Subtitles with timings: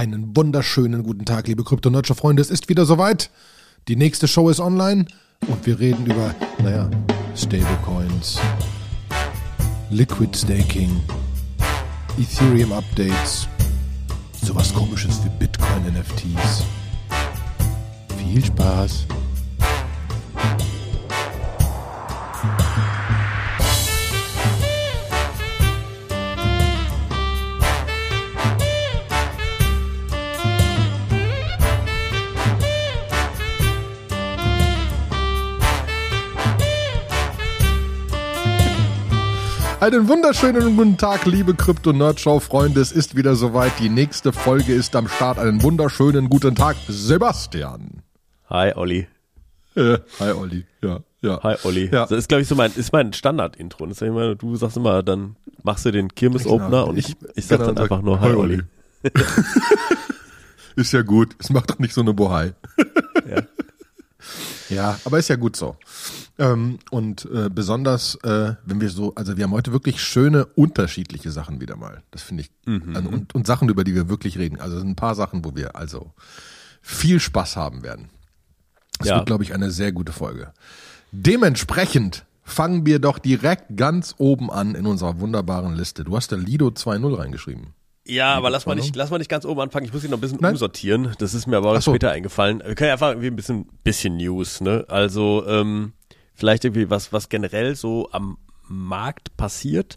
[0.00, 2.40] Einen wunderschönen guten Tag, liebe Krypto-Nerdscher Freunde.
[2.40, 3.28] Es ist wieder soweit.
[3.86, 5.04] Die nächste Show ist online
[5.46, 6.88] und wir reden über, naja,
[7.36, 8.40] Stablecoins,
[9.90, 11.02] Liquid Staking,
[12.18, 13.46] Ethereum Updates,
[14.42, 16.64] sowas komisches wie Bitcoin NFTs.
[18.16, 19.04] Viel Spaß.
[39.80, 42.80] Einen wunderschönen guten Tag, liebe Krypto-Nerdshow-Freunde.
[42.80, 43.72] Es ist wieder soweit.
[43.78, 45.38] Die nächste Folge ist am Start.
[45.38, 48.02] Einen wunderschönen guten Tag, Sebastian.
[48.50, 49.06] Hi, Olli.
[49.76, 50.66] Äh, hi, Olli.
[50.82, 51.42] Ja, ja.
[51.42, 51.86] Hi, Olli.
[51.90, 52.02] Ja.
[52.06, 53.86] Das ist, glaube ich, so mein, ist mein Standard-Intro.
[53.86, 56.88] Das ist ja immer, du sagst immer, dann machst du den Kirmes-Opener Genau.
[56.88, 58.62] und ich, Ich- ich sag genau, dann einfach nur Hi, Hi, Olli.
[60.76, 61.34] Ist ja gut.
[61.38, 62.52] Es macht doch nicht so eine Bohai.
[63.28, 63.42] Ja.
[64.68, 65.76] Ja, aber ist ja gut so.
[66.38, 71.30] Ähm, und äh, besonders, äh, wenn wir so, also wir haben heute wirklich schöne, unterschiedliche
[71.30, 72.02] Sachen wieder mal.
[72.10, 72.50] Das finde ich.
[72.94, 74.60] Also, und, und Sachen, über die wir wirklich reden.
[74.60, 76.12] Also es sind ein paar Sachen, wo wir also
[76.82, 78.08] viel Spaß haben werden.
[78.98, 79.16] Das Ja.
[79.16, 80.52] wird, glaube ich, eine sehr gute Folge.
[81.12, 86.04] Dementsprechend fangen wir doch direkt ganz oben an in unserer wunderbaren Liste.
[86.04, 87.68] Du hast da Lido 2.0 reingeschrieben.
[88.10, 89.86] Ja, aber lass mal nicht, lass mal nicht ganz oben anfangen.
[89.86, 90.52] Ich muss ihn noch ein bisschen Nein.
[90.52, 91.14] umsortieren.
[91.18, 91.92] Das ist mir aber so.
[91.92, 92.60] später eingefallen.
[92.64, 94.84] Wir können ja einfach irgendwie ein bisschen, bisschen News, ne?
[94.88, 95.92] Also, ähm,
[96.34, 99.96] vielleicht irgendwie was, was generell so am Markt passiert.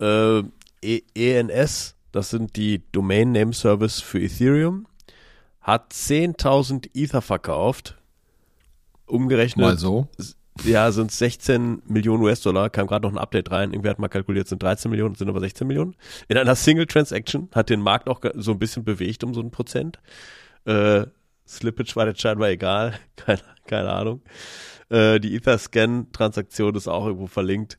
[0.00, 0.42] Äh,
[0.82, 4.86] e ENS, das sind die Domain Name Service für Ethereum,
[5.60, 7.96] hat 10.000 Ether verkauft.
[9.06, 9.64] Umgerechnet.
[9.64, 10.06] Mal so.
[10.64, 14.48] Ja, sind 16 Millionen US-Dollar, kam gerade noch ein Update rein, irgendwer hat mal kalkuliert,
[14.48, 15.94] sind 13 Millionen, sind aber 16 Millionen.
[16.26, 19.50] In einer Single Transaction hat den Markt auch so ein bisschen bewegt um so ein
[19.50, 19.98] Prozent.
[20.64, 21.06] Äh,
[21.46, 24.22] Slippage war jetzt scheinbar egal, keine, keine Ahnung.
[24.90, 27.78] Äh, die Etherscan-Transaktion ist auch irgendwo verlinkt.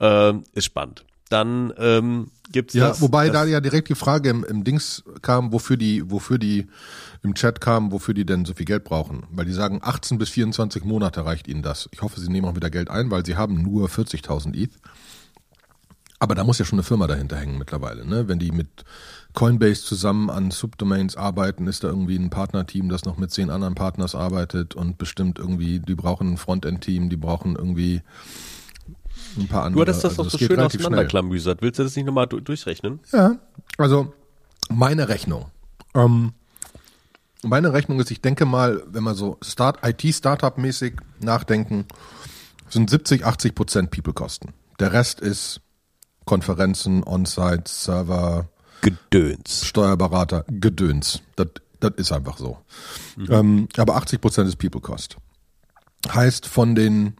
[0.00, 1.04] Ähm, ist spannend.
[1.28, 5.04] Dann ähm, gibt's Ja, das, wobei das, da ja direkt die Frage im, im Dings
[5.22, 6.66] kam, wofür die, wofür die
[7.22, 9.24] im Chat kam, wofür die denn so viel Geld brauchen.
[9.30, 11.88] Weil die sagen, 18 bis 24 Monate reicht ihnen das.
[11.92, 14.72] Ich hoffe, sie nehmen auch wieder Geld ein, weil sie haben nur 40.000 ETH.
[16.20, 18.04] Aber da muss ja schon eine Firma dahinter hängen mittlerweile.
[18.04, 18.26] Ne?
[18.26, 18.84] Wenn die mit
[19.34, 23.76] Coinbase zusammen an Subdomains arbeiten, ist da irgendwie ein Partnerteam, das noch mit zehn anderen
[23.76, 28.02] Partners arbeitet und bestimmt irgendwie, die brauchen ein Frontend-Team, die brauchen irgendwie
[29.38, 29.84] ein paar andere.
[29.84, 31.62] du hattest das also doch so geht schön auseinanderklamüsert.
[31.62, 33.00] Willst du das nicht nochmal du durchrechnen?
[33.12, 33.36] Ja,
[33.76, 34.12] also
[34.68, 35.46] meine Rechnung.
[35.94, 36.32] Ähm,
[37.42, 41.86] meine Rechnung ist, ich denke mal, wenn wir so Start, IT-Startup-mäßig nachdenken,
[42.68, 44.52] sind 70, 80 Prozent People-Kosten.
[44.80, 45.60] Der Rest ist
[46.24, 48.48] Konferenzen, On-Site, Server,
[48.82, 49.64] Gedöns.
[49.66, 51.20] Steuerberater, Gedöns.
[51.36, 51.48] Das,
[51.80, 52.58] das ist einfach so.
[53.28, 55.16] Ähm, aber 80 Prozent ist People-Cost.
[56.08, 57.14] Heißt von den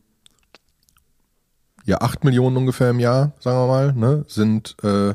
[1.88, 5.14] ja, 8 Millionen ungefähr im Jahr, sagen wir mal, ne, sind, äh,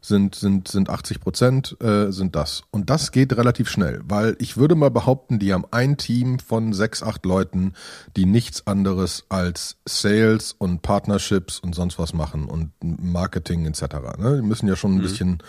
[0.00, 2.62] sind, sind, sind 80 Prozent, äh, sind das.
[2.70, 6.74] Und das geht relativ schnell, weil ich würde mal behaupten, die haben ein Team von
[6.74, 7.72] sechs, acht Leuten,
[8.14, 13.82] die nichts anderes als Sales und Partnerships und sonst was machen und Marketing etc.
[14.16, 14.36] Ne?
[14.36, 15.42] Die müssen ja schon ein bisschen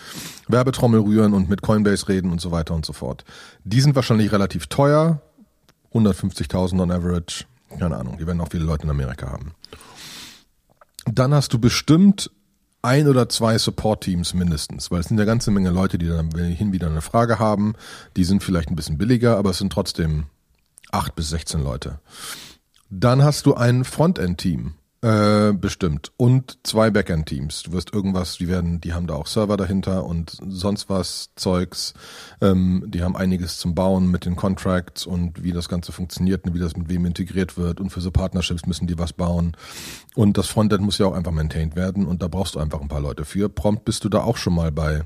[0.48, 3.26] Werbetrommel rühren und mit Coinbase reden und so weiter und so fort.
[3.64, 5.22] Die sind wahrscheinlich relativ teuer,
[5.94, 7.46] 150.000 on average,
[7.78, 9.54] keine Ahnung, die werden auch viele Leute in Amerika haben.
[11.06, 12.32] Dann hast du bestimmt
[12.82, 16.74] ein oder zwei Support-Teams mindestens, weil es sind eine ganze Menge Leute, die dann hin
[16.74, 17.76] wieder eine Frage haben.
[18.18, 20.26] Die sind vielleicht ein bisschen billiger, aber es sind trotzdem
[20.92, 22.00] acht bis 16 Leute.
[22.90, 27.64] Dann hast du ein Frontend-Team, äh, bestimmt, und zwei Backend-Teams.
[27.64, 31.94] Du wirst irgendwas, die werden, die haben da auch Server dahinter und sonst was Zeugs.
[32.40, 36.54] Ähm, die haben einiges zum Bauen mit den Contracts und wie das Ganze funktioniert und
[36.54, 37.82] wie das mit wem integriert wird.
[37.82, 39.58] Und für so Partnerships müssen die was bauen.
[40.16, 42.88] Und das Frontend muss ja auch einfach maintained werden und da brauchst du einfach ein
[42.88, 43.50] paar Leute für.
[43.50, 45.02] Prompt bist du da auch schon mal bei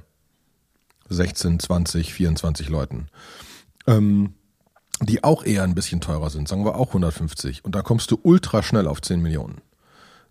[1.09, 3.07] 16, 20, 24 Leuten.
[3.87, 4.35] Ähm,
[5.01, 7.65] die auch eher ein bisschen teurer sind, sagen wir auch 150.
[7.65, 9.61] Und da kommst du ultra schnell auf 10 Millionen,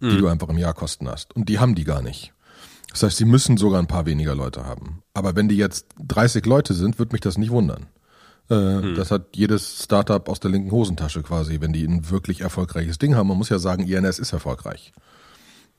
[0.00, 1.34] die du einfach im Jahr kosten hast.
[1.34, 2.32] Und die haben die gar nicht.
[2.90, 5.02] Das heißt, sie müssen sogar ein paar weniger Leute haben.
[5.12, 7.86] Aber wenn die jetzt 30 Leute sind, wird mich das nicht wundern.
[8.48, 12.98] Äh, Das hat jedes Startup aus der linken Hosentasche quasi, wenn die ein wirklich erfolgreiches
[12.98, 13.28] Ding haben.
[13.28, 14.92] Man muss ja sagen, INS ist erfolgreich.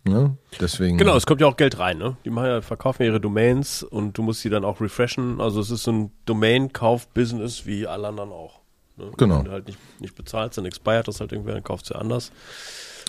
[0.03, 0.37] Ne?
[0.59, 0.97] Deswegen.
[0.97, 2.17] Genau, es kommt ja auch Geld rein, ne?
[2.23, 5.41] Die machen ja, verkaufen ihre Domains und du musst sie dann auch refreshen.
[5.41, 8.59] Also es ist so ein Domain-Kauf-Business wie alle anderen auch.
[8.97, 9.11] Ne?
[9.17, 9.39] Genau.
[9.39, 12.31] Wenn du halt nicht, nicht bezahlst, dann expired das halt irgendwer, dann kauft sie anders.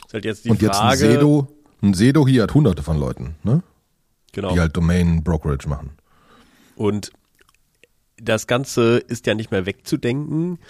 [0.08, 1.12] Ist halt jetzt die Und jetzt ein Frage.
[1.12, 1.49] Sedo,
[1.82, 3.62] ein Sedo hier hat hunderte von Leuten, ne?
[4.32, 4.55] genau.
[4.55, 5.90] die halt Domain Brokerage machen.
[6.76, 7.12] Und
[8.16, 10.60] das Ganze ist ja nicht mehr wegzudenken.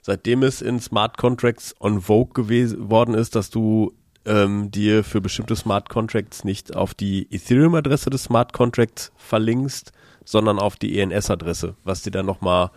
[0.00, 3.94] Seitdem es in Smart Contracts on Vogue gewesen worden ist, dass du
[4.24, 9.90] ähm, dir für bestimmte Smart Contracts nicht auf die Ethereum-Adresse des Smart Contracts verlinkst,
[10.24, 12.70] sondern auf die ENS-Adresse, was dir dann nochmal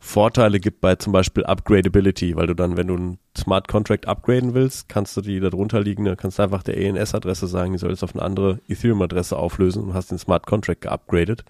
[0.00, 4.54] Vorteile gibt bei zum Beispiel Upgradability, weil du dann, wenn du einen Smart Contract upgraden
[4.54, 8.04] willst, kannst du die darunter liegende, kannst du einfach der ENS-Adresse sagen, die soll jetzt
[8.04, 11.44] auf eine andere Ethereum-Adresse auflösen und hast den Smart Contract geupgradet.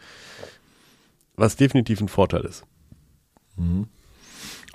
[1.37, 2.65] Was definitiv ein Vorteil ist.
[3.57, 3.87] Mhm.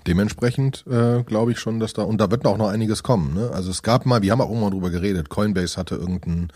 [0.05, 3.33] Dementsprechend äh, glaube ich schon, dass da, und da wird auch noch einiges kommen.
[3.33, 3.51] Ne?
[3.53, 6.51] Also es gab mal, wir haben auch immer drüber geredet, Coinbase hatte irgendeinen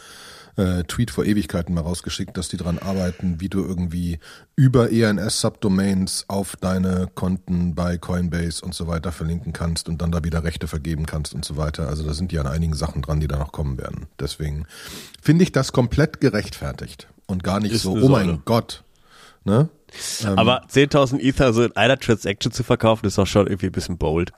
[0.58, 4.20] äh, Tweet vor Ewigkeiten mal rausgeschickt, dass die dran arbeiten, wie du irgendwie
[4.56, 10.24] über ENS-Subdomains auf deine Konten bei Coinbase und so weiter verlinken kannst und dann da
[10.24, 11.88] wieder Rechte vergeben kannst und so weiter.
[11.88, 14.08] Also da sind ja an einigen Sachen dran, die da noch kommen werden.
[14.20, 14.66] Deswegen
[15.22, 18.84] finde ich das komplett gerechtfertigt und gar nicht Ist so, oh mein Gott.
[19.44, 19.70] Ne?
[20.26, 23.72] Ähm, Aber 10.000 Ether so in einer Transaction zu verkaufen, ist auch schon irgendwie ein
[23.72, 24.34] bisschen bold.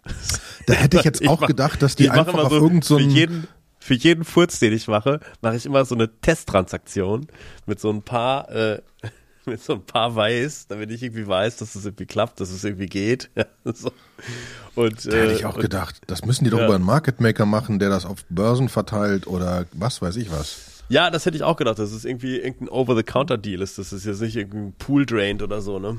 [0.68, 3.48] Da hätte ich jetzt auch mach, gedacht, dass die einfach auf so irgendeinen so
[3.90, 7.26] für jeden, Furz, den ich mache, mache ich immer so eine Testtransaktion
[7.66, 8.84] mit so ein paar, äh,
[9.46, 12.64] mit so ein paar Weiß, damit ich irgendwie weiß, dass es irgendwie klappt, dass es
[12.64, 13.32] irgendwie geht.
[13.64, 13.92] so.
[14.76, 16.66] Und, da hätte ich äh, auch und, gedacht, das müssen die doch ja.
[16.66, 20.84] über einen Market Maker machen, der das auf Börsen verteilt oder was weiß ich was.
[20.90, 24.22] Ja, das hätte ich auch gedacht, dass es irgendwie irgendein Over-the-Counter-Deal ist, dass es jetzt
[24.22, 25.98] nicht irgendein Pool-Drained oder so, ne?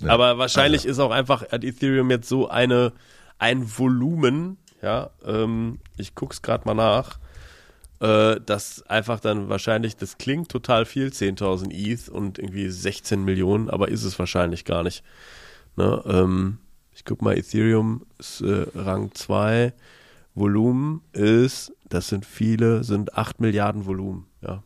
[0.00, 0.90] Ja, Aber wahrscheinlich also.
[0.90, 2.92] ist auch einfach, hat Ethereum jetzt so eine,
[3.38, 7.18] ein Volumen, ja, ähm, ich guck's gerade mal nach,
[8.00, 13.68] äh, dass einfach dann wahrscheinlich, das klingt total viel, 10.000 ETH und irgendwie 16 Millionen,
[13.70, 15.04] aber ist es wahrscheinlich gar nicht.
[15.76, 16.02] Ne?
[16.06, 16.58] Ähm,
[16.94, 19.72] ich guck mal, Ethereum ist äh, Rang 2,
[20.34, 24.62] Volumen ist, das sind viele, sind 8 Milliarden Volumen, ja.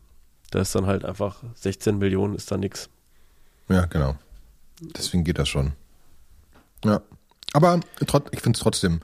[0.50, 2.88] Da ist dann halt einfach 16 Millionen ist da nix.
[3.68, 4.14] Ja, genau.
[4.80, 5.72] Deswegen geht das schon.
[6.84, 7.00] Ja.
[7.54, 7.80] Aber
[8.30, 9.00] ich finde es trotzdem,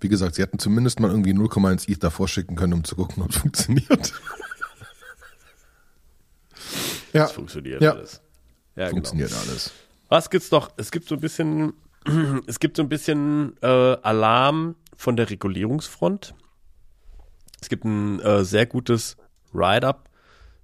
[0.00, 3.22] wie gesagt, sie hätten zumindest mal irgendwie 0,1 ETH davor schicken können, um zu gucken,
[3.22, 4.12] ob es funktioniert.
[7.12, 7.24] ja.
[7.24, 7.92] Es funktioniert ja.
[7.92, 8.20] alles.
[8.76, 8.96] Ja, genau.
[8.96, 9.42] funktioniert genau.
[9.42, 9.72] alles.
[10.08, 10.70] Was gibt's noch?
[10.76, 11.74] Es gibt so ein bisschen,
[12.46, 16.34] es gibt so ein bisschen äh, Alarm von der Regulierungsfront.
[17.60, 19.16] Es gibt ein äh, sehr gutes
[19.52, 20.08] Write-up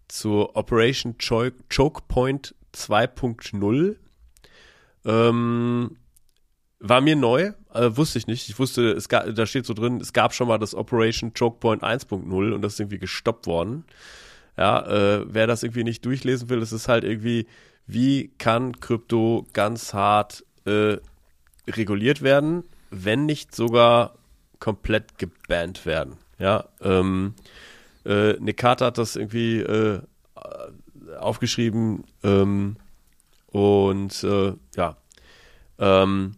[0.09, 3.97] zur Operation Choke Point 2.0.
[5.05, 5.97] Ähm,
[6.81, 8.49] war mir neu, äh, wusste ich nicht.
[8.49, 11.59] Ich wusste, es gab, da steht so drin, es gab schon mal das Operation Choke
[11.61, 13.85] Point 1.0 und das ist irgendwie gestoppt worden.
[14.57, 17.47] Ja, äh, wer das irgendwie nicht durchlesen will, es ist halt irgendwie,
[17.87, 20.99] wie kann Krypto ganz hart äh,
[21.69, 24.15] reguliert werden, wenn nicht sogar
[24.61, 26.17] komplett gebannt werden.
[26.39, 27.35] Ja, ähm,
[28.05, 30.01] äh, Carter hat das irgendwie äh,
[31.19, 32.77] aufgeschrieben ähm,
[33.49, 34.97] und äh, ja,
[35.79, 36.37] ähm,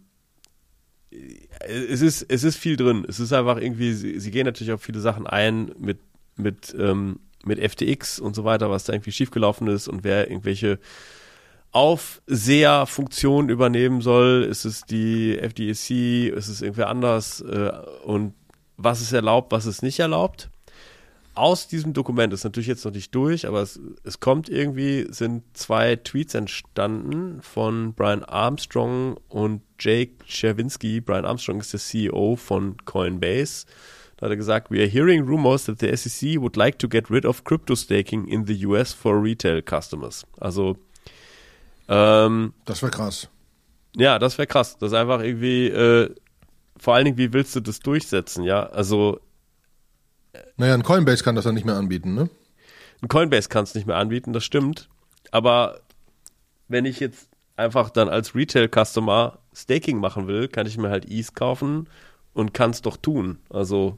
[1.59, 3.05] es ist, es ist viel drin.
[3.07, 5.99] Es ist einfach irgendwie, sie, sie gehen natürlich auf viele Sachen ein mit,
[6.35, 10.79] mit, ähm, mit FTX und so weiter, was da irgendwie schiefgelaufen ist und wer irgendwelche
[11.71, 14.47] Aufseherfunktion übernehmen soll.
[14.49, 16.33] Ist es die FDIC?
[16.33, 17.41] Ist es irgendwer anders?
[17.41, 17.71] Äh,
[18.03, 18.33] und
[18.77, 20.49] was ist erlaubt, was ist nicht erlaubt?
[21.37, 25.43] Aus diesem Dokument ist natürlich jetzt noch nicht durch, aber es, es kommt irgendwie, sind
[25.53, 30.99] zwei Tweets entstanden von Brian Armstrong und Jake Chervinsky.
[30.99, 33.67] Brian Armstrong ist der CEO von Coinbase.
[34.17, 37.11] Da hat er gesagt, we are hearing rumors that the SEC would like to get
[37.11, 40.25] rid of crypto staking in the US for retail customers.
[40.39, 40.75] Also
[41.87, 43.29] ähm, das wäre krass.
[43.95, 44.77] Ja, das wäre krass.
[44.79, 46.13] Das ist einfach irgendwie, äh,
[46.77, 48.63] vor allen Dingen, wie willst du das durchsetzen, ja?
[48.63, 49.19] Also.
[50.57, 52.29] Naja, ein Coinbase kann das dann nicht mehr anbieten, ne?
[53.01, 54.89] Ein Coinbase kann es nicht mehr anbieten, das stimmt.
[55.31, 55.81] Aber
[56.67, 61.33] wenn ich jetzt einfach dann als Retail-Customer Staking machen will, kann ich mir halt ETH
[61.33, 61.89] kaufen
[62.33, 63.39] und kann es doch tun.
[63.49, 63.97] Also.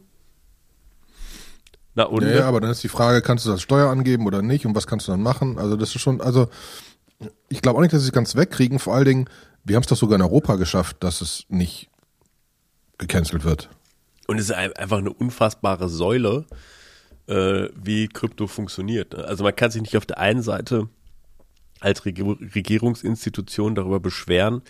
[1.95, 4.41] Na, und ja, ja, aber dann ist die Frage, kannst du das Steuer angeben oder
[4.41, 5.57] nicht und was kannst du dann machen?
[5.57, 6.49] Also das ist schon, also
[7.49, 8.79] ich glaube auch nicht, dass sie es ganz wegkriegen.
[8.79, 9.29] Vor allen Dingen,
[9.65, 11.89] wir haben es doch sogar in Europa geschafft, dass es nicht
[12.97, 13.69] gecancelt wird.
[14.29, 16.45] Und es ist einfach eine unfassbare Säule,
[17.25, 19.13] äh, wie Krypto funktioniert.
[19.17, 19.25] Ne?
[19.25, 20.87] Also man kann sich nicht auf der einen Seite
[21.79, 24.61] als Regierungsinstitution darüber beschweren,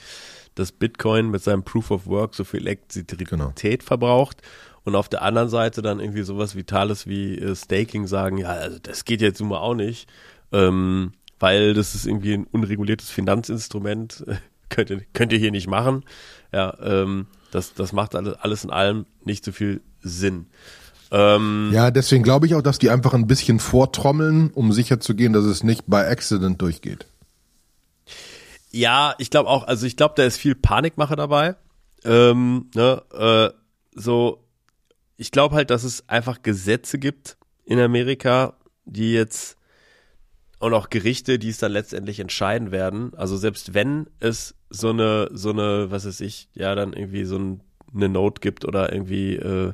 [0.55, 3.51] dass Bitcoin mit seinem Proof of Work so viel Elektrizität genau.
[3.85, 4.41] verbraucht
[4.85, 8.79] und auf der anderen Seite dann irgendwie sowas Vitales wie äh, Staking sagen, ja, also
[8.79, 10.09] das geht jetzt immer auch nicht.
[10.53, 14.23] Ähm, weil das ist irgendwie ein unreguliertes Finanzinstrument,
[14.69, 16.05] könnt ihr, könnt ihr hier nicht machen.
[16.53, 20.47] Ja, ähm, das, das macht alles, alles in allem nicht so viel Sinn.
[21.11, 25.15] Ähm, ja, deswegen glaube ich auch, dass die einfach ein bisschen vortrommeln, um sicher zu
[25.15, 27.07] gehen, dass es nicht bei Accident durchgeht.
[28.71, 31.55] Ja, ich glaube auch, also ich glaube, da ist viel Panikmache dabei.
[32.03, 33.49] Ähm, ne, äh,
[33.99, 34.43] so,
[35.17, 38.53] ich glaube halt, dass es einfach Gesetze gibt in Amerika,
[38.85, 39.57] die jetzt
[40.59, 43.13] und auch Gerichte, die es dann letztendlich entscheiden werden.
[43.15, 47.37] Also selbst wenn es so eine, so eine, was weiß ich, ja, dann irgendwie so
[47.37, 47.61] ein,
[47.93, 49.73] eine Note gibt oder irgendwie äh,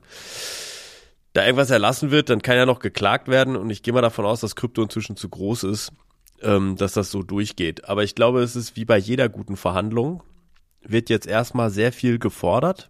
[1.33, 4.25] da irgendwas erlassen wird, dann kann ja noch geklagt werden und ich gehe mal davon
[4.25, 5.91] aus, dass Krypto inzwischen zu groß ist,
[6.41, 7.89] ähm, dass das so durchgeht.
[7.89, 10.23] Aber ich glaube, es ist wie bei jeder guten Verhandlung,
[10.81, 12.89] wird jetzt erstmal sehr viel gefordert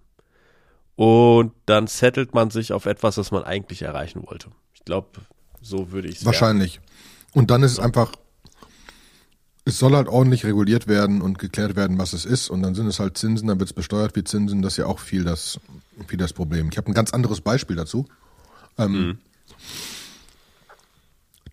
[0.95, 4.49] und dann settelt man sich auf etwas, was man eigentlich erreichen wollte.
[4.73, 5.21] Ich glaube,
[5.61, 6.75] so würde ich es Wahrscheinlich.
[6.75, 7.14] Werden.
[7.35, 8.13] Und dann ist es einfach,
[9.65, 12.49] es soll halt ordentlich reguliert werden und geklärt werden, was es ist.
[12.49, 14.61] Und dann sind es halt Zinsen, dann wird es besteuert wie Zinsen.
[14.61, 15.59] Das ist ja auch viel das,
[16.07, 16.69] viel das Problem.
[16.71, 18.05] Ich habe ein ganz anderes Beispiel dazu.
[18.77, 19.17] Ähm, mhm.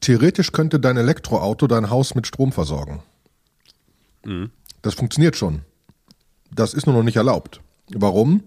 [0.00, 3.02] Theoretisch könnte dein Elektroauto dein Haus mit Strom versorgen.
[4.24, 4.50] Mhm.
[4.82, 5.62] Das funktioniert schon.
[6.54, 7.60] Das ist nur noch nicht erlaubt.
[7.92, 8.44] Warum?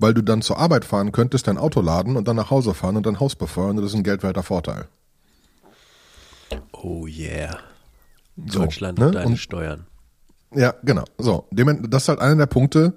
[0.00, 2.96] Weil du dann zur Arbeit fahren könntest, dein Auto laden und dann nach Hause fahren
[2.96, 3.76] und dein Haus befeuern.
[3.76, 4.88] Das ist ein geldwerter Vorteil.
[6.72, 7.58] Oh yeah.
[8.36, 9.08] Deutschland so, ne?
[9.08, 9.86] und deine und, Steuern.
[10.54, 11.04] Ja, genau.
[11.18, 12.96] So, das ist halt einer der Punkte,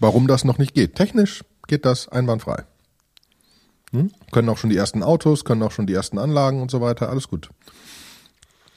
[0.00, 0.94] warum das noch nicht geht.
[0.94, 2.64] Technisch geht das einwandfrei.
[3.92, 4.10] Hm?
[4.30, 7.10] Können auch schon die ersten Autos, können auch schon die ersten Anlagen und so weiter,
[7.10, 7.50] alles gut.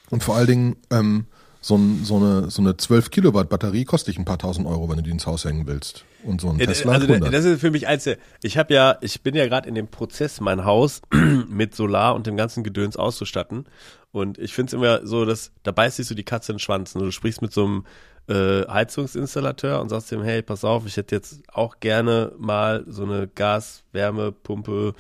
[0.10, 1.28] Und vor allen Dingen, ähm,
[1.66, 4.88] so, ein, so, eine, so eine 12 Kilowatt Batterie kostet dich ein paar tausend Euro,
[4.88, 6.06] wenn du die ins Haus hängen willst.
[6.24, 7.34] Und so ein Tesla also 100.
[7.34, 8.08] Das ist für mich eins
[8.44, 11.02] ich habe ja, ich bin ja gerade in dem Prozess, mein Haus
[11.50, 13.66] mit Solar und dem ganzen Gedöns auszustatten.
[14.12, 16.60] Und ich finde es immer so, dass da beißt sich so die Katze in den
[16.60, 16.94] Schwanz.
[16.94, 17.86] Du sprichst mit so einem
[18.28, 23.06] äh, Heizungsinstallateur und sagst ihm, hey, pass auf, ich hätte jetzt auch gerne mal so
[23.06, 24.94] eine Gas-Wärmepumpe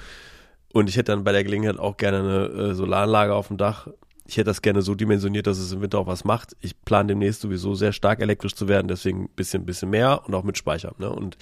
[0.74, 3.88] und ich hätte dann bei der Gelegenheit auch gerne eine äh, Solaranlage auf dem Dach.
[4.27, 6.55] Ich hätte das gerne so dimensioniert, dass es im Winter auch was macht.
[6.62, 10.34] Ich plane demnächst sowieso sehr stark elektrisch zu werden, deswegen ein bisschen, bisschen mehr und
[10.34, 10.96] auch mit Speicher.
[10.98, 11.10] Ne?
[11.10, 11.38] Und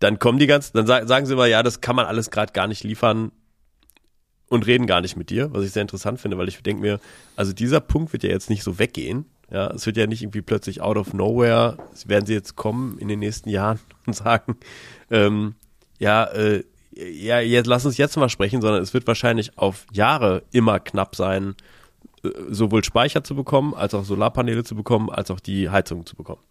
[0.00, 2.66] dann kommen die ganzen, dann sagen sie immer, ja, das kann man alles gerade gar
[2.66, 3.32] nicht liefern
[4.48, 7.00] und reden gar nicht mit dir, was ich sehr interessant finde, weil ich denke mir,
[7.34, 9.26] also dieser Punkt wird ja jetzt nicht so weggehen.
[9.50, 13.06] Ja, es wird ja nicht irgendwie plötzlich out of nowhere, werden sie jetzt kommen in
[13.06, 14.56] den nächsten Jahren und sagen,
[15.10, 15.54] ähm,
[15.98, 16.64] ja, äh,
[16.96, 21.14] ja, jetzt lass uns jetzt mal sprechen, sondern es wird wahrscheinlich auf Jahre immer knapp
[21.14, 21.54] sein,
[22.48, 26.42] sowohl Speicher zu bekommen, als auch Solarpaneele zu bekommen, als auch die Heizung zu bekommen.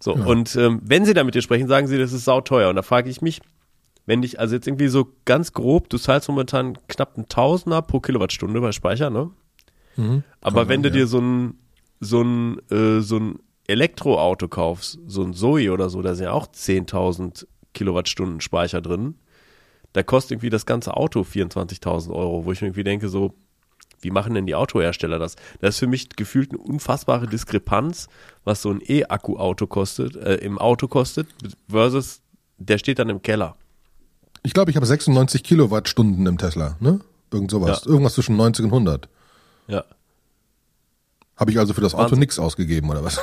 [0.00, 0.24] So, ja.
[0.24, 2.68] und ähm, wenn sie da mit dir sprechen, sagen sie, das ist sauteuer.
[2.68, 3.40] Und da frage ich mich,
[4.04, 8.00] wenn dich, also jetzt irgendwie so ganz grob, du zahlst momentan knapp ein Tausender pro
[8.00, 9.30] Kilowattstunde bei Speicher, ne?
[9.96, 10.94] Mhm, Aber wenn du ja.
[10.94, 11.58] dir so ein,
[12.00, 16.32] so ein, äh, so ein Elektroauto kaufst, so ein Zoe oder so, da sind ja
[16.32, 19.16] auch 10.000 Kilowattstunden Speicher drin.
[19.92, 23.34] Da kostet irgendwie das ganze Auto 24.000 Euro, wo ich mir irgendwie denke, so,
[24.00, 25.36] wie machen denn die Autohersteller das?
[25.60, 28.08] Das ist für mich gefühlt eine unfassbare Diskrepanz,
[28.44, 31.28] was so ein E-Akku-Auto kostet, äh, im Auto kostet,
[31.68, 32.20] versus
[32.58, 33.56] der steht dann im Keller.
[34.42, 37.00] Ich glaube, ich habe 96 Kilowattstunden im Tesla, ne?
[37.32, 37.82] Irgend sowas.
[37.84, 37.90] Ja.
[37.90, 39.08] Irgendwas zwischen 90 und 100.
[39.66, 39.84] Ja.
[41.36, 42.20] Habe ich also für das Auto Wahnsinn.
[42.20, 43.20] nichts ausgegeben oder was?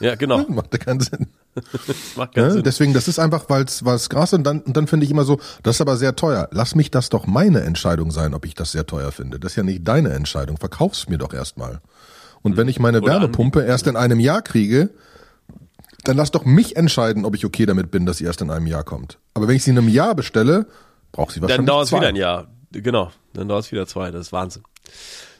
[0.00, 0.38] Ja, genau.
[0.48, 1.28] Macht keinen Sinn.
[1.54, 2.62] Keinen ja, Sinn.
[2.62, 5.40] Deswegen, das ist einfach, weil es Gras und dann, und dann finde ich immer so,
[5.62, 6.48] das ist aber sehr teuer.
[6.52, 9.38] Lass mich das doch meine Entscheidung sein, ob ich das sehr teuer finde.
[9.38, 10.56] Das ist ja nicht deine Entscheidung.
[10.56, 11.80] Verkauf's mir doch erstmal.
[12.42, 12.58] Und hm.
[12.58, 14.90] wenn ich meine oder Wärmepumpe erst in einem Jahr kriege,
[16.04, 18.66] dann lass doch mich entscheiden, ob ich okay damit bin, dass sie erst in einem
[18.66, 19.18] Jahr kommt.
[19.34, 20.66] Aber wenn ich sie in einem Jahr bestelle,
[21.12, 22.48] braucht sie wahrscheinlich Dann dauert es wieder ein Jahr.
[22.72, 24.10] Genau, dann dauert es wieder zwei.
[24.10, 24.62] Das ist Wahnsinn.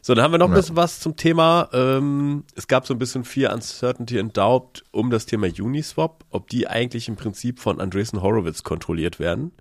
[0.04, 1.68] So, dann haben wir noch ein bisschen was zum Thema.
[1.72, 6.48] Ähm, es gab so ein bisschen Fear, Uncertainty and Doubt um das Thema Uniswap, ob
[6.48, 9.52] die eigentlich im Prinzip von Andreessen Horowitz kontrolliert werden.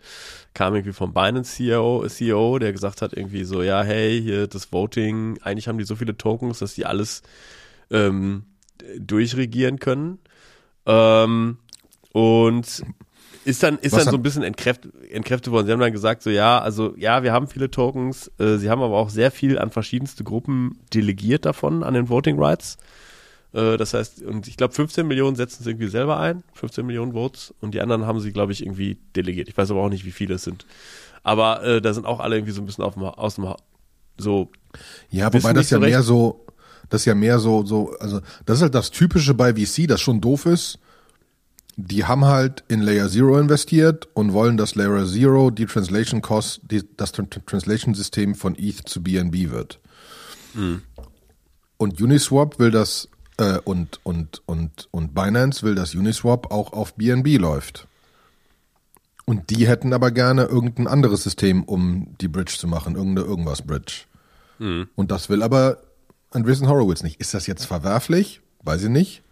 [0.56, 4.74] Kam irgendwie vom Binance CEO, CEO, der gesagt hat irgendwie so, ja, hey, hier das
[4.74, 7.22] Voting, eigentlich haben die so viele Tokens, dass die alles
[7.92, 8.46] ähm,
[8.98, 10.18] durchregieren können.
[10.88, 11.60] Ähm,
[12.14, 12.84] und
[13.46, 15.66] ist dann, ist dann so ein bisschen entkräftet, entkräftet worden.
[15.66, 18.82] Sie haben dann gesagt, so ja, also ja, wir haben viele Tokens, äh, sie haben
[18.82, 22.78] aber auch sehr viel an verschiedenste Gruppen delegiert davon, an den Voting Rights.
[23.54, 27.14] Äh, das heißt, und ich glaube, 15 Millionen setzen sie irgendwie selber ein, 15 Millionen
[27.14, 29.50] Votes, und die anderen haben sie, glaube ich, irgendwie delegiert.
[29.50, 30.66] Ich weiß aber auch nicht, wie viele es sind.
[31.24, 33.54] Aber äh, da sind auch alle irgendwie so ein bisschen auf dem, aus dem
[34.18, 34.52] so.
[35.10, 36.46] Ja, wobei das ja so mehr so,
[36.90, 40.02] das ist ja mehr so, so, also das ist halt das Typische bei VC, das
[40.02, 40.80] schon doof ist.
[41.78, 46.62] Die haben halt in Layer Zero investiert und wollen, dass Layer Zero die Translation Cost,
[46.70, 49.80] die, das Translation System von ETH zu BNB wird.
[50.54, 50.82] Mhm.
[51.78, 56.94] Und Uniswap will das äh, und und und und Binance will, dass Uniswap auch auf
[56.96, 57.88] BNB läuft.
[59.26, 63.62] Und die hätten aber gerne irgendein anderes System, um die Bridge zu machen, irgendeine irgendwas
[63.62, 64.04] Bridge.
[64.60, 64.90] Mhm.
[64.96, 65.78] Und das will aber
[66.32, 67.20] Andreessen Horowitz nicht.
[67.20, 68.42] Ist das jetzt verwerflich?
[68.64, 69.24] Weiß ich nicht.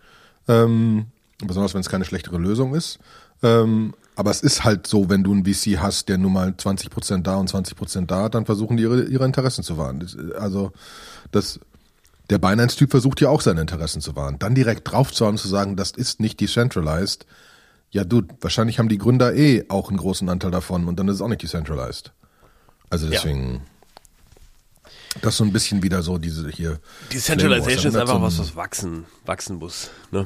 [0.47, 1.07] Ähm,
[1.45, 2.99] besonders wenn es keine schlechtere Lösung ist.
[3.43, 6.89] Ähm, aber es ist halt so, wenn du einen VC hast, der nun mal 20
[6.89, 10.01] Prozent da und 20 Prozent da hat, dann versuchen die ihre, ihre Interessen zu wahren.
[10.01, 10.73] Das, also
[11.31, 11.59] das,
[12.29, 14.37] der Binance-Typ versucht ja auch seine Interessen zu wahren.
[14.37, 17.25] Dann direkt draufzuhauen und zu sagen, das ist nicht decentralized.
[17.91, 21.15] Ja, du, wahrscheinlich haben die Gründer eh auch einen großen Anteil davon und dann ist
[21.15, 22.11] es auch nicht decentralized.
[22.89, 23.61] Also deswegen, ja.
[25.21, 26.79] das ist so ein bisschen wieder so diese hier.
[27.13, 30.25] Decentralization ist einfach was, was wachsen, wachsen muss, ne?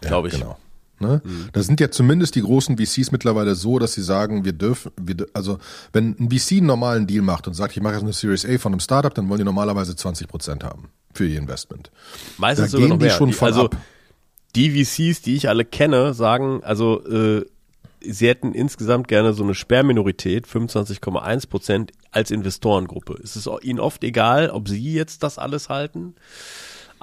[0.00, 0.34] Glaube ich.
[0.34, 0.58] Genau.
[1.00, 1.20] Ne?
[1.24, 1.48] Mhm.
[1.52, 5.26] Da sind ja zumindest die großen VCs mittlerweile so, dass sie sagen, wir dürfen, wir,
[5.32, 5.58] also
[5.92, 8.58] wenn ein VC einen normalen Deal macht und sagt, ich mache jetzt eine Series A
[8.58, 11.90] von einem Startup, dann wollen die normalerweise 20 Prozent haben für ihr Investment.
[12.38, 13.10] Meistens da gehen die mehr.
[13.10, 13.76] schon von also, ab.
[14.54, 17.44] Die VCs, die ich alle kenne, sagen, also äh,
[18.00, 23.18] sie hätten insgesamt gerne so eine Sperrminorität, 25,1 Prozent als Investorengruppe.
[23.22, 26.14] Es ist ihnen oft egal, ob sie jetzt das alles halten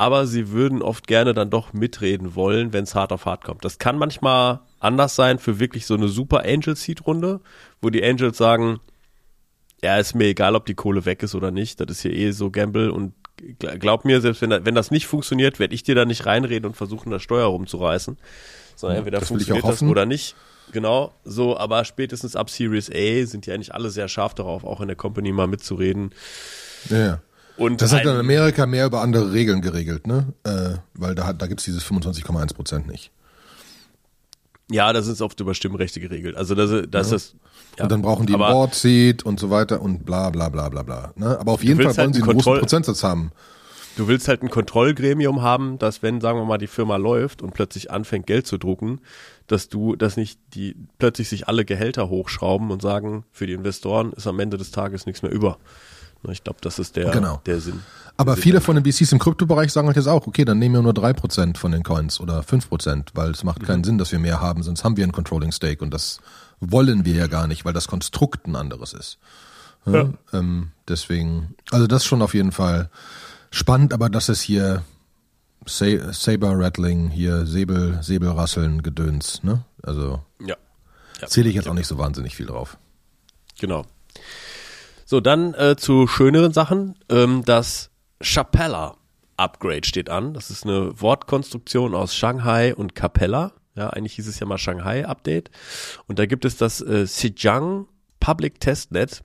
[0.02, 3.64] aber sie würden oft gerne dann doch mitreden wollen, wenn es hart auf hart kommt.
[3.64, 7.40] Das kann manchmal anders sein für wirklich so eine super Angel Seed Runde,
[7.84, 8.80] wo die Angels sagen,
[9.84, 12.32] ja, ist mir egal, ob die Kohle weg ist oder nicht, das ist hier eh
[12.32, 13.14] so Gamble und
[13.60, 16.76] glaub mir, selbst wenn, wenn das nicht funktioniert, werde ich dir da nicht reinreden und
[16.76, 18.18] versuchen, das Steuer rumzureißen,
[18.76, 20.36] sondern entweder das funktioniert das oder nicht.
[20.72, 24.82] Genau, so, aber spätestens ab Series A sind die eigentlich alle sehr scharf darauf, auch
[24.82, 26.12] in der Company mal mitzureden.
[26.90, 27.22] Ja.
[27.58, 30.34] Und das hat in Amerika mehr über andere Regeln geregelt, ne?
[30.44, 33.12] Äh, weil da, da gibt's dieses 25,1 Prozent nicht.
[34.72, 36.36] Ja, da sind es oft über Stimmrechte geregelt.
[36.38, 37.16] Also das, das ja.
[37.18, 37.36] ist.
[37.78, 37.84] Ja.
[37.84, 40.84] Und dann brauchen die ein Board Seat und so weiter und bla bla bla bla
[40.84, 41.14] bla.
[41.16, 41.38] Ne?
[41.40, 43.32] Aber auf jeden Fall wollen halt sie einen Kontroll großen Prozentsatz haben.
[43.98, 47.54] Du willst halt ein Kontrollgremium haben, dass wenn, sagen wir mal, die Firma läuft und
[47.54, 49.02] plötzlich anfängt, Geld zu drucken,
[49.48, 54.14] dass du, dass nicht die plötzlich sich alle Gehälter hochschrauben und sagen, für die Investoren
[54.14, 55.58] ist am Ende des Tages nichts mehr über.
[56.30, 57.42] Ich glaube, das ist der, genau.
[57.46, 57.82] der Sinn.
[58.18, 60.82] Aber viele von den VCs im Kryptobereich sagen halt jetzt auch, okay, dann nehmen wir
[60.84, 63.86] nur drei Prozent von den Coins oder fünf Prozent, weil es macht keinen mhm.
[63.86, 66.20] Sinn, dass wir mehr haben, sonst haben wir ein Controlling Stake und das
[66.60, 69.18] wollen wir ja gar nicht, weil das Konstrukt ein anderes ist.
[69.88, 70.14] Ja, ja.
[70.34, 72.92] Ähm, deswegen, also das ist schon auf jeden Fall
[73.50, 74.84] spannend, aber das ist hier
[75.66, 79.64] Saber Rattling, hier Säbel, Säbelrasseln, Gedöns, ne?
[79.82, 80.56] Also ja.
[81.20, 81.28] ja.
[81.28, 82.78] zähle ich jetzt auch nicht so wahnsinnig viel drauf.
[83.60, 83.86] Genau.
[85.12, 86.96] So, dann äh, zu schöneren Sachen.
[87.10, 87.92] Ähm, das
[88.24, 88.96] Chapella
[89.36, 90.34] Upgrade steht an.
[90.34, 93.52] Das ist eine Wortkonstruktion aus Shanghai und Capella.
[93.76, 95.52] Ja, eigentlich hieß es ja mal Shanghai Update.
[96.08, 97.88] Und da gibt es das äh, Xinjiang
[98.22, 99.22] Public Testnet.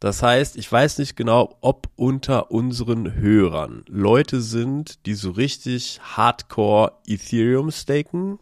[0.00, 5.98] Das heißt, ich weiß nicht genau, ob unter unseren Hörern Leute sind, die so richtig
[6.02, 8.38] Hardcore Ethereum staken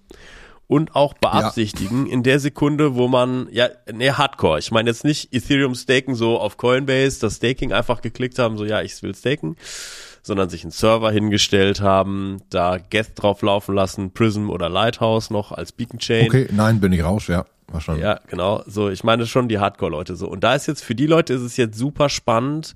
[0.66, 2.12] und auch beabsichtigen ja.
[2.12, 4.58] in der Sekunde, wo man, ja, nee, Hardcore.
[4.58, 8.64] Ich meine jetzt nicht Ethereum staken so auf Coinbase, das Staking einfach geklickt haben, so
[8.64, 9.56] ja, ich will staken,
[10.22, 15.52] sondern sich einen Server hingestellt haben, da Geth drauf laufen lassen, Prism oder Lighthouse noch
[15.52, 16.26] als Beacon Chain.
[16.26, 17.44] Okay, nein, bin ich raus, ja.
[17.68, 18.04] Wahrscheinlich.
[18.04, 18.62] Ja, genau.
[18.66, 20.28] So, ich meine schon die Hardcore-Leute so.
[20.28, 22.74] Und da ist jetzt, für die Leute ist es jetzt super spannend,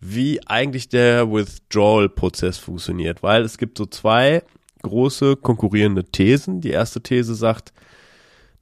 [0.00, 4.42] wie eigentlich der Withdrawal-Prozess funktioniert, weil es gibt so zwei
[4.82, 6.60] große konkurrierende Thesen.
[6.60, 7.72] Die erste These sagt,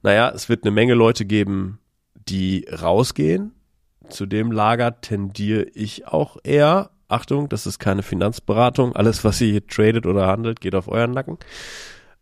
[0.01, 1.79] naja, es wird eine Menge Leute geben,
[2.15, 3.53] die rausgehen.
[4.09, 6.91] Zu dem Lager tendiere ich auch eher.
[7.07, 8.95] Achtung, das ist keine Finanzberatung.
[8.95, 11.37] Alles, was ihr hier tradet oder handelt, geht auf euren Nacken.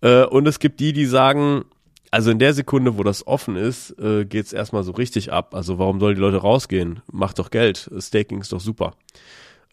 [0.01, 1.65] Äh, und es gibt die, die sagen,
[2.11, 5.53] also in der Sekunde, wo das offen ist, äh, geht es erstmal so richtig ab.
[5.53, 7.01] Also warum sollen die Leute rausgehen?
[7.11, 7.89] Macht doch Geld.
[7.97, 8.95] Staking ist doch super.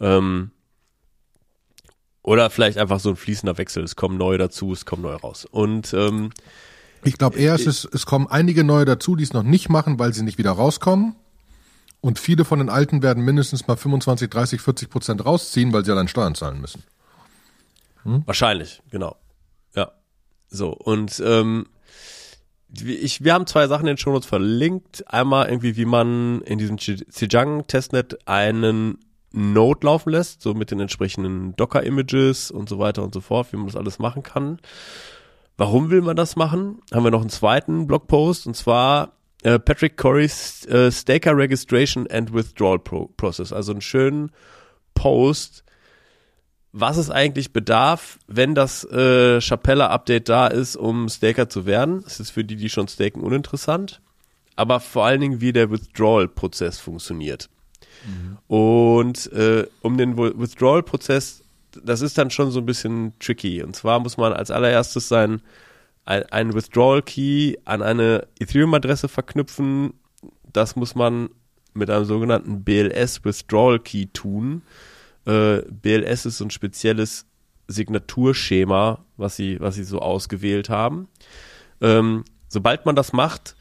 [0.01, 0.51] Ähm,
[2.25, 3.85] oder vielleicht einfach so ein fließender Wechsel.
[3.85, 5.45] Es kommen neue dazu, es kommen neue raus.
[5.45, 6.31] Und ähm,
[7.05, 9.99] ich glaube eher, es, ist, es kommen einige neue dazu, die es noch nicht machen,
[9.99, 11.15] weil sie nicht wieder rauskommen.
[12.01, 15.91] Und viele von den Alten werden mindestens mal 25, 30, 40 Prozent rausziehen, weil sie
[15.91, 16.83] ja dann Steuern zahlen müssen.
[18.05, 18.23] Hm?
[18.25, 19.17] Wahrscheinlich, genau.
[19.75, 19.93] Ja.
[20.49, 21.67] So, und ähm,
[22.73, 25.05] ich, wir haben zwei Sachen in den Shownotes verlinkt.
[25.13, 28.99] Einmal irgendwie, wie man in diesem Xinjiang-Testnet einen
[29.35, 33.57] Node laufen lässt, so mit den entsprechenden Docker-Images und so weiter und so fort, wie
[33.57, 34.59] man das alles machen kann.
[35.57, 36.81] Warum will man das machen?
[36.92, 42.33] Haben wir noch einen zweiten Blogpost und zwar äh, Patrick Corey's äh, Staker Registration and
[42.33, 43.53] Withdrawal Pro Process.
[43.53, 44.31] Also einen schönen
[44.94, 45.64] Post,
[46.73, 52.03] was es eigentlich bedarf, wenn das äh, Chapella Update da ist, um Staker zu werden.
[52.03, 54.01] Das ist für die, die schon staken, uninteressant.
[54.57, 57.49] Aber vor allen Dingen, wie der Withdrawal-Prozess funktioniert.
[58.07, 58.38] Mhm.
[58.47, 61.43] Und äh, um den Withdrawal-Prozess,
[61.83, 63.62] das ist dann schon so ein bisschen tricky.
[63.62, 65.43] Und zwar muss man als allererstes sein
[66.07, 69.95] ein Withdrawal-Key an eine Ethereum-Adresse verknüpfen.
[70.53, 71.31] Das muss man
[71.73, 74.62] mit einem sogenannten BLS Withdrawal Key tun.
[75.27, 77.27] Äh, BLS ist so ein spezielles
[77.69, 81.09] Signaturschema, was sie, was sie so ausgewählt haben.
[81.81, 83.57] Ähm, sobald man das macht,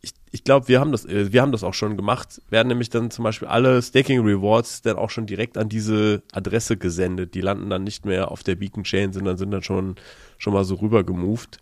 [0.00, 2.90] ich, ich glaube, wir haben das, äh, wir haben das auch schon gemacht, werden nämlich
[2.90, 7.34] dann zum Beispiel alle Staking Rewards dann auch schon direkt an diese Adresse gesendet.
[7.34, 9.96] Die landen dann nicht mehr auf der Beacon Chain, sondern sind dann schon,
[10.38, 11.58] schon mal so rüber gemoved.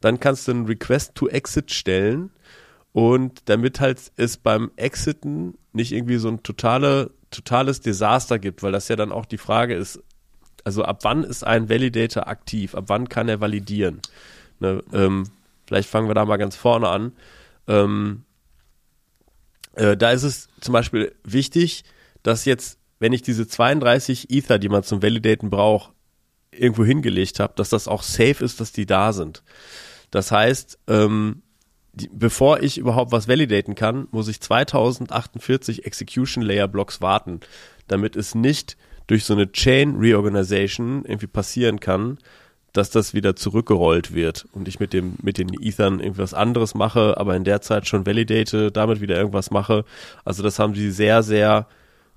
[0.00, 2.30] Dann kannst du einen Request to Exit stellen
[2.92, 8.72] und damit halt es beim Exiten nicht irgendwie so ein totale, totales Desaster gibt, weil
[8.72, 10.00] das ja dann auch die Frage ist,
[10.62, 12.74] also ab wann ist ein Validator aktiv?
[12.74, 14.00] Ab wann kann er validieren?
[14.60, 15.24] Ne, ähm,
[15.66, 17.12] vielleicht fangen wir da mal ganz vorne an.
[17.68, 18.24] Ähm,
[19.74, 21.84] äh, da ist es zum Beispiel wichtig,
[22.22, 25.92] dass jetzt, wenn ich diese 32 Ether, die man zum Validaten braucht,
[26.50, 29.42] irgendwo hingelegt habe, dass das auch safe ist, dass die da sind.
[30.10, 31.42] Das heißt, ähm,
[31.92, 37.40] die, bevor ich überhaupt was validaten kann, muss ich 2048 Execution Layer Blocks warten,
[37.88, 42.18] damit es nicht durch so eine Chain Reorganization irgendwie passieren kann,
[42.74, 47.16] dass das wieder zurückgerollt wird und ich mit dem mit den Ethern irgendwas anderes mache,
[47.16, 49.84] aber in der Zeit schon validate, damit wieder irgendwas mache.
[50.24, 51.66] Also das haben sie sehr sehr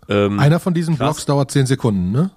[0.10, 1.06] ähm, Einer von diesen krass.
[1.06, 2.32] Blocks dauert zehn Sekunden, ne?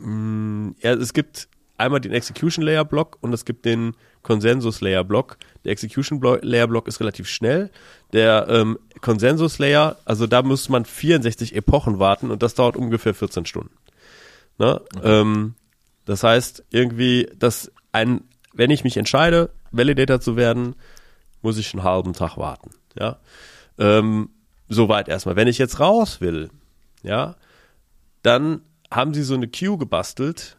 [0.00, 5.04] Mm, ja, es gibt einmal den Execution Layer Block und es gibt den Consensus Layer
[5.04, 5.36] Block.
[5.64, 7.70] Der Execution Layer Block ist relativ schnell.
[8.12, 13.14] Der ähm, Consensus Layer, also da muss man 64 Epochen warten und das dauert ungefähr
[13.14, 13.74] 14 Stunden.
[14.58, 14.80] Ne?
[14.96, 15.20] Okay.
[15.20, 15.54] Ähm,
[16.04, 20.74] das heißt, irgendwie, dass ein, wenn ich mich entscheide, Validator zu werden,
[21.42, 22.70] muss ich einen halben Tag warten.
[22.98, 23.18] Ja.
[23.78, 24.30] Ähm,
[24.68, 25.36] soweit erstmal.
[25.36, 26.50] Wenn ich jetzt raus will,
[27.02, 27.36] ja,
[28.22, 30.56] dann haben sie so eine Queue gebastelt,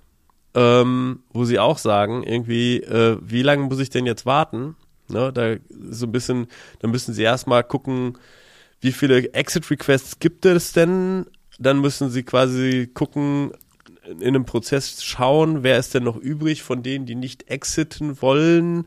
[0.54, 4.76] ähm, wo sie auch sagen, irgendwie, äh, wie lange muss ich denn jetzt warten?
[5.08, 5.56] Ne, da
[5.92, 6.48] so ein bisschen,
[6.80, 8.18] dann müssen sie erstmal gucken,
[8.82, 11.28] wie viele Exit-Requests gibt es denn?
[11.60, 13.52] Dann müssen sie quasi gucken,
[14.08, 18.86] in einem Prozess schauen, wer ist denn noch übrig von denen, die nicht exiten wollen.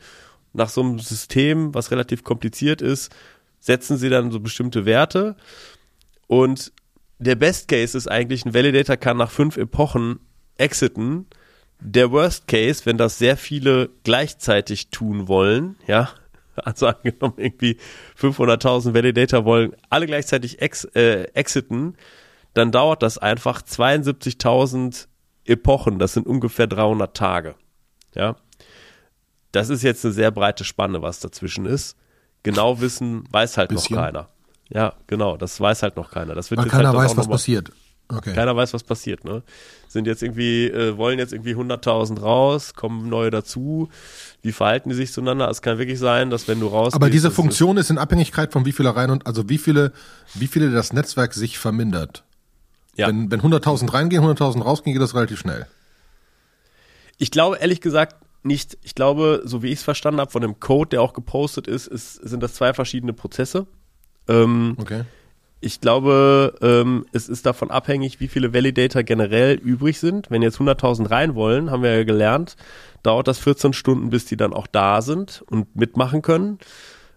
[0.52, 3.14] Nach so einem System, was relativ kompliziert ist,
[3.60, 5.36] setzen sie dann so bestimmte Werte.
[6.26, 6.72] Und
[7.18, 10.20] der Best Case ist eigentlich, ein Validator kann nach fünf Epochen
[10.56, 11.26] exiten.
[11.80, 16.10] Der Worst Case, wenn das sehr viele gleichzeitig tun wollen, ja,
[16.56, 17.78] also angenommen irgendwie
[18.18, 21.96] 500.000 Validator wollen alle gleichzeitig ex, äh, exiten,
[22.58, 25.06] dann dauert das einfach 72.000
[25.44, 25.98] Epochen.
[25.98, 27.54] Das sind ungefähr 300 Tage.
[28.14, 28.36] Ja.
[29.52, 31.96] Das ist jetzt eine sehr breite Spanne, was dazwischen ist.
[32.42, 33.96] Genau wissen weiß halt Bisschen.
[33.96, 34.28] noch keiner.
[34.70, 36.34] Ja, genau, das weiß halt noch keiner.
[36.34, 37.72] Das wird Weil keiner halt weiß, was passiert.
[38.10, 38.32] Okay.
[38.32, 39.42] Keiner weiß, was passiert, ne?
[39.86, 43.90] Sind jetzt irgendwie, äh, wollen jetzt irgendwie 100.000 raus, kommen neue dazu.
[44.40, 45.48] Wie verhalten die sich zueinander?
[45.50, 46.94] Es kann wirklich sein, dass wenn du raus.
[46.94, 49.92] Aber diese Funktion ist in Abhängigkeit von wie viele rein und, also wie viele,
[50.34, 52.24] wie viele das Netzwerk sich vermindert.
[52.98, 53.06] Ja.
[53.06, 55.66] Wenn, wenn 100.000 reingehen, 100.000 rausgehen, geht das relativ schnell.
[57.16, 58.76] Ich glaube ehrlich gesagt nicht.
[58.82, 61.86] Ich glaube, so wie ich es verstanden habe von dem Code, der auch gepostet ist,
[61.86, 63.66] ist sind das zwei verschiedene Prozesse.
[64.28, 65.04] Ähm, okay.
[65.60, 70.30] Ich glaube, ähm, es ist davon abhängig, wie viele Validator generell übrig sind.
[70.30, 72.56] Wenn jetzt 100.000 rein wollen, haben wir ja gelernt,
[73.02, 76.58] dauert das 14 Stunden, bis die dann auch da sind und mitmachen können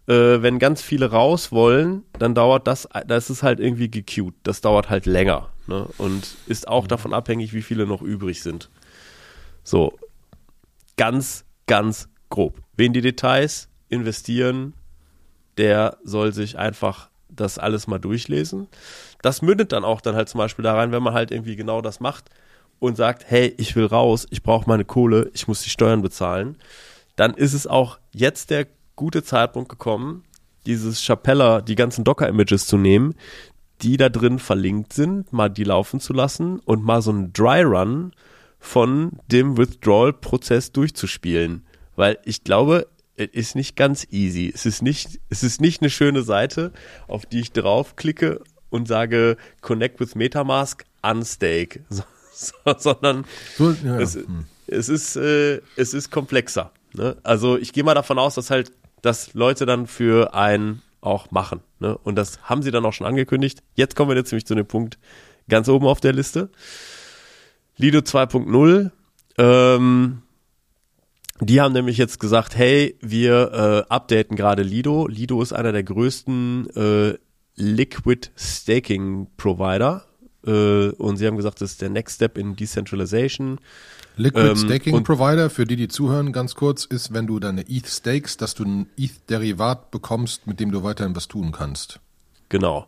[0.07, 4.33] äh, wenn ganz viele raus wollen, dann dauert das, das ist halt irgendwie gequeued.
[4.43, 5.50] Das dauert halt länger.
[5.67, 5.87] Ne?
[5.97, 6.89] Und ist auch mhm.
[6.89, 8.69] davon abhängig, wie viele noch übrig sind.
[9.63, 9.97] So,
[10.97, 12.61] ganz, ganz grob.
[12.75, 14.73] Wen die Details investieren,
[15.57, 18.67] der soll sich einfach das alles mal durchlesen.
[19.21, 21.81] Das mündet dann auch dann halt zum Beispiel da rein, wenn man halt irgendwie genau
[21.81, 22.29] das macht
[22.79, 26.57] und sagt, hey, ich will raus, ich brauche meine Kohle, ich muss die Steuern bezahlen,
[27.15, 30.23] dann ist es auch jetzt der gute Zeitpunkt gekommen,
[30.65, 33.15] dieses Chapella, die ganzen Docker-Images zu nehmen,
[33.81, 37.63] die da drin verlinkt sind, mal die laufen zu lassen und mal so einen Dry
[37.63, 38.13] Run
[38.59, 41.65] von dem Withdrawal-Prozess durchzuspielen.
[41.95, 44.51] Weil ich glaube, es ist nicht ganz easy.
[44.53, 46.71] Es ist nicht, es ist nicht eine schöne Seite,
[47.07, 53.25] auf die ich draufklicke und sage Connect with Metamask, unstake, so, so, sondern
[53.57, 54.17] so, ja, es,
[54.67, 56.71] es, ist, äh, es ist komplexer.
[56.93, 57.17] Ne?
[57.23, 61.61] Also ich gehe mal davon aus, dass halt dass Leute dann für einen auch machen.
[61.79, 61.97] Ne?
[61.97, 63.63] Und das haben sie dann auch schon angekündigt.
[63.75, 64.97] Jetzt kommen wir jetzt nämlich zu dem Punkt
[65.49, 66.49] ganz oben auf der Liste.
[67.75, 68.91] Lido 2.0.
[69.37, 70.21] Ähm,
[71.39, 75.07] die haben nämlich jetzt gesagt, hey, wir äh, updaten gerade Lido.
[75.07, 77.17] Lido ist einer der größten äh,
[77.55, 80.05] Liquid Staking Provider.
[80.45, 83.59] Äh, und sie haben gesagt, das ist der Next Step in Decentralization.
[84.17, 87.87] Liquid ähm, Staking Provider, für die, die zuhören, ganz kurz, ist, wenn du deine ETH
[87.87, 91.99] stakes, dass du ein ETH-Derivat bekommst, mit dem du weiterhin was tun kannst.
[92.49, 92.87] Genau.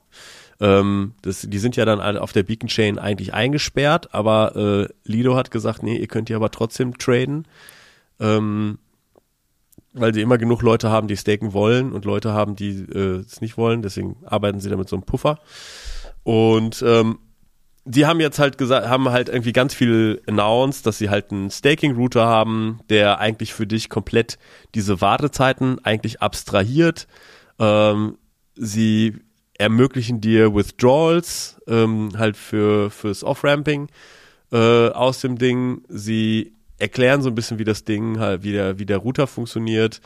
[0.60, 5.36] Ähm, das, die sind ja dann auf der Beacon Chain eigentlich eingesperrt, aber äh, Lido
[5.36, 7.48] hat gesagt, nee, ihr könnt die aber trotzdem traden.
[8.20, 8.78] Ähm,
[9.94, 13.42] weil sie immer genug Leute haben, die staken wollen und Leute haben, die äh, es
[13.42, 13.82] nicht wollen.
[13.82, 15.40] Deswegen arbeiten sie da mit so einem Puffer.
[16.24, 17.20] Und ähm,
[17.86, 21.52] die haben jetzt halt gesagt, haben halt irgendwie ganz viel announced, dass sie halt einen
[21.52, 24.38] Staking-Router haben, der eigentlich für dich komplett
[24.74, 27.08] diese Wartezeiten eigentlich abstrahiert.
[27.60, 28.18] Ähm,
[28.56, 29.20] sie
[29.58, 33.90] ermöglichen dir Withdrawals, ähm, halt für, fürs Off-Ramping
[34.52, 35.84] äh, aus dem Ding.
[35.90, 40.02] Sie erklären so ein bisschen, wie das Ding halt, wie der, wie der Router funktioniert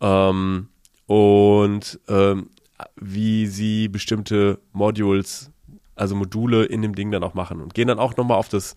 [0.00, 0.68] ähm,
[1.06, 2.50] und ähm,
[2.96, 5.50] wie sie bestimmte Modules,
[5.96, 8.76] also Module in dem Ding dann auch machen und gehen dann auch nochmal auf das,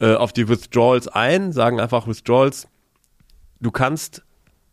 [0.00, 2.66] äh, auf die Withdrawals ein, sagen einfach Withdrawals,
[3.60, 4.22] du kannst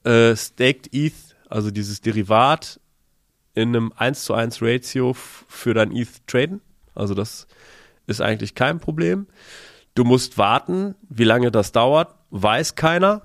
[0.04, 1.14] äh, Staked ETH,
[1.50, 2.80] also dieses Derivat,
[3.54, 6.62] in einem 1 zu 1 Ratio für dein ETH traden.
[6.96, 7.48] Also das
[8.08, 9.28] ist eigentlich kein Problem.
[9.94, 13.24] Du musst warten, wie lange das dauert, weiß keiner.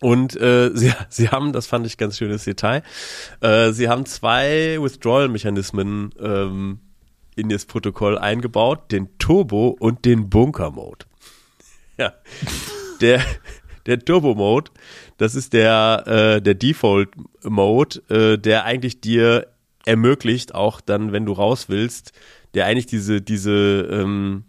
[0.00, 2.82] Und äh, sie, sie haben, das fand ich ganz schönes Detail,
[3.40, 6.80] äh, sie haben zwei Withdrawal-Mechanismen ähm,
[7.38, 11.06] in das Protokoll eingebaut, den Turbo und den Bunker-Mode.
[11.96, 12.12] Ja,
[13.00, 13.22] der,
[13.86, 14.70] der Turbo-Mode,
[15.16, 19.48] das ist der, äh, der Default-Mode, äh, der eigentlich dir
[19.84, 22.12] ermöglicht, auch dann, wenn du raus willst,
[22.54, 24.44] der eigentlich diese, diese, ähm,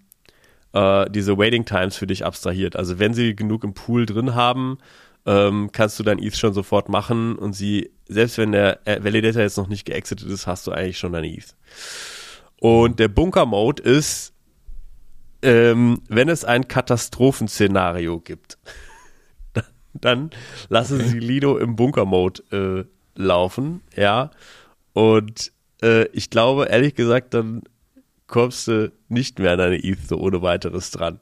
[0.73, 2.75] äh, diese Waiting Times für dich abstrahiert.
[2.75, 4.77] Also wenn sie genug im Pool drin haben,
[5.25, 9.41] ähm, kannst du dein ETH schon sofort machen und sie, selbst wenn der äh, Validator
[9.41, 11.55] jetzt noch nicht geexitet ist, hast du eigentlich schon dein ETH.
[12.59, 14.33] Und der Bunker-Mode ist,
[15.41, 18.57] ähm, wenn es ein Katastrophenszenario gibt,
[19.53, 20.29] dann, dann
[20.67, 21.09] lassen okay.
[21.09, 24.31] sie Lido im Bunker-Mode äh, laufen, ja.
[24.93, 27.63] Und äh, ich glaube, ehrlich gesagt, dann
[28.27, 31.19] kommst du nicht mehr an deine ETH so ohne weiteres dran.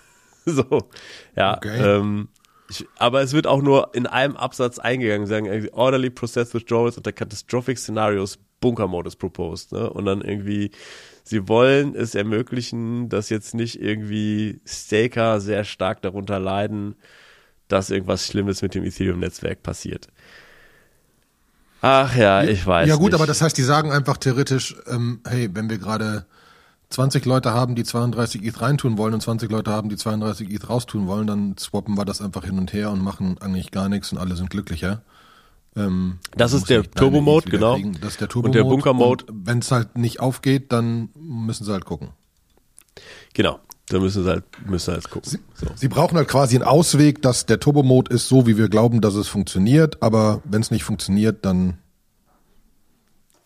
[0.44, 0.88] so,
[1.36, 1.56] ja.
[1.56, 1.96] Okay.
[1.96, 2.28] Ähm,
[2.70, 7.12] ich, aber es wird auch nur in einem Absatz eingegangen, sagen, orderly process withdrawals under
[7.12, 9.90] catastrophic scenarios Bunker Modus proposed, ne?
[9.90, 10.70] Und dann irgendwie,
[11.24, 16.94] sie wollen es ermöglichen, dass jetzt nicht irgendwie Staker sehr stark darunter leiden,
[17.68, 20.08] dass irgendwas Schlimmes mit dem Ethereum-Netzwerk passiert.
[21.82, 22.88] Ach ja, ich weiß.
[22.88, 23.14] Ja gut, nicht.
[23.14, 26.26] aber das heißt, die sagen einfach theoretisch, ähm, hey, wenn wir gerade
[26.90, 30.68] 20 Leute haben, die 32 ETH reintun wollen und 20 Leute haben, die 32 ETH
[30.68, 34.12] raustun wollen, dann swappen wir das einfach hin und her und machen eigentlich gar nichts
[34.12, 35.02] und alle sind glücklicher.
[35.76, 37.78] Ähm, das ist der Turbo-Mode, genau.
[38.00, 38.58] Das ist der Turbo-Mode.
[38.58, 39.26] Und der Bunker-Mode.
[39.32, 42.10] Wenn es halt nicht aufgeht, dann müssen sie halt gucken.
[43.34, 43.60] Genau.
[43.88, 45.30] Da müssen sie halt, müssen sie halt gucken.
[45.30, 45.66] Sie, so.
[45.76, 49.14] sie brauchen halt quasi einen Ausweg, dass der Turbo-Mode ist so, wie wir glauben, dass
[49.14, 51.78] es funktioniert, aber wenn es nicht funktioniert, dann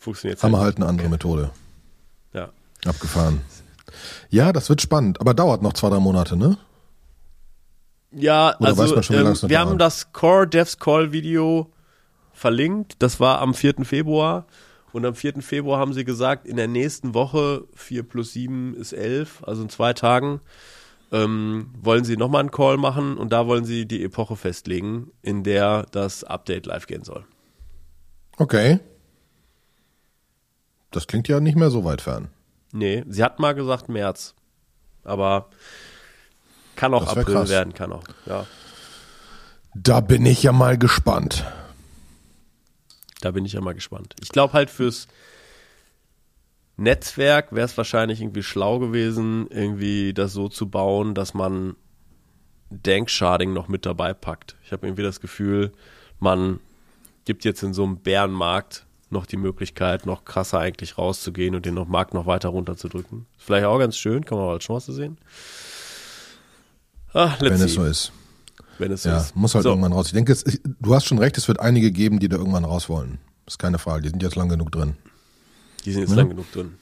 [0.06, 1.50] haben wir halt eine andere Methode.
[2.86, 3.40] Abgefahren.
[4.30, 6.58] Ja, das wird spannend, aber dauert noch zwei, drei Monate, ne?
[8.10, 11.70] Ja, Oder also schon, ähm, wir haben das Core Devs Call Video
[12.32, 12.96] verlinkt.
[13.00, 13.84] Das war am 4.
[13.84, 14.46] Februar.
[14.92, 15.42] Und am 4.
[15.42, 19.68] Februar haben sie gesagt, in der nächsten Woche, 4 plus 7 ist 11, also in
[19.68, 20.40] zwei Tagen,
[21.10, 25.42] ähm, wollen sie nochmal einen Call machen und da wollen sie die Epoche festlegen, in
[25.42, 27.24] der das Update live gehen soll.
[28.36, 28.78] Okay.
[30.92, 32.28] Das klingt ja nicht mehr so weit fern.
[32.74, 34.34] Nee, sie hat mal gesagt März.
[35.04, 35.48] Aber
[36.74, 37.48] kann auch April krass.
[37.48, 38.46] werden, kann auch, ja.
[39.74, 41.44] Da bin ich ja mal gespannt.
[43.20, 44.16] Da bin ich ja mal gespannt.
[44.20, 45.06] Ich glaube halt fürs
[46.76, 51.76] Netzwerk wäre es wahrscheinlich irgendwie schlau gewesen, irgendwie das so zu bauen, dass man
[52.70, 54.56] Denksharding noch mit dabei packt.
[54.64, 55.72] Ich habe irgendwie das Gefühl,
[56.18, 56.58] man
[57.24, 58.84] gibt jetzt in so einem Bärenmarkt
[59.14, 63.24] noch die Möglichkeit, noch krasser eigentlich rauszugehen und den noch Markt noch weiter runterzudrücken.
[63.38, 65.16] Vielleicht auch ganz schön, kann man als Chance sehen.
[67.14, 67.64] Ah, Wenn see.
[67.64, 68.12] es so ist.
[68.78, 69.34] Wenn es so ja, ist.
[69.34, 69.70] muss halt so.
[69.70, 70.08] irgendwann raus.
[70.08, 72.88] Ich denke, es, du hast schon recht, es wird einige geben, die da irgendwann raus
[72.88, 73.18] wollen.
[73.46, 74.96] Das ist keine Frage, die sind jetzt lang genug drin.
[75.84, 76.16] Die sind jetzt ja?
[76.16, 76.74] lang genug drin.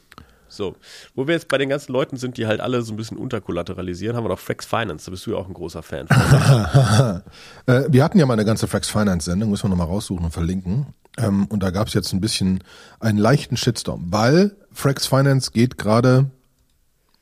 [0.53, 0.77] So,
[1.15, 4.17] wo wir jetzt bei den ganzen Leuten sind, die halt alle so ein bisschen unterkollateralisieren,
[4.17, 5.07] haben wir noch Frax Finance.
[5.07, 6.17] Da bist du ja auch ein großer Fan von.
[7.67, 10.31] äh, wir hatten ja mal eine ganze Frax Finance Sendung, müssen wir nochmal raussuchen und
[10.31, 10.87] verlinken.
[11.19, 12.63] Ähm, und da gab es jetzt ein bisschen
[13.01, 16.31] einen leichten Shitstorm, weil Frax Finance geht gerade,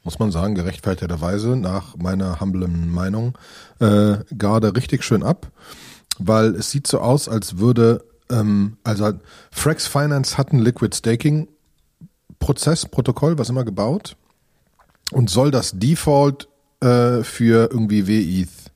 [0.04, 3.36] muss man sagen, gerechtfertigterweise nach meiner humblen Meinung,
[3.80, 5.50] äh, gerade richtig schön ab,
[6.18, 9.12] weil es sieht so aus, als würde ähm, also
[9.50, 11.48] Frax Finance hat ein Liquid Staking
[12.40, 14.16] Prozess, Protokoll, was immer gebaut
[15.12, 16.48] und soll das Default
[16.80, 18.72] äh, für irgendwie WETH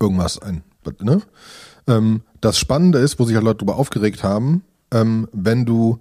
[0.00, 0.62] irgendwas ein.
[1.00, 1.20] Ne?
[1.86, 5.98] Ähm, das Spannende ist, wo sich halt Leute darüber aufgeregt haben, ähm, wenn du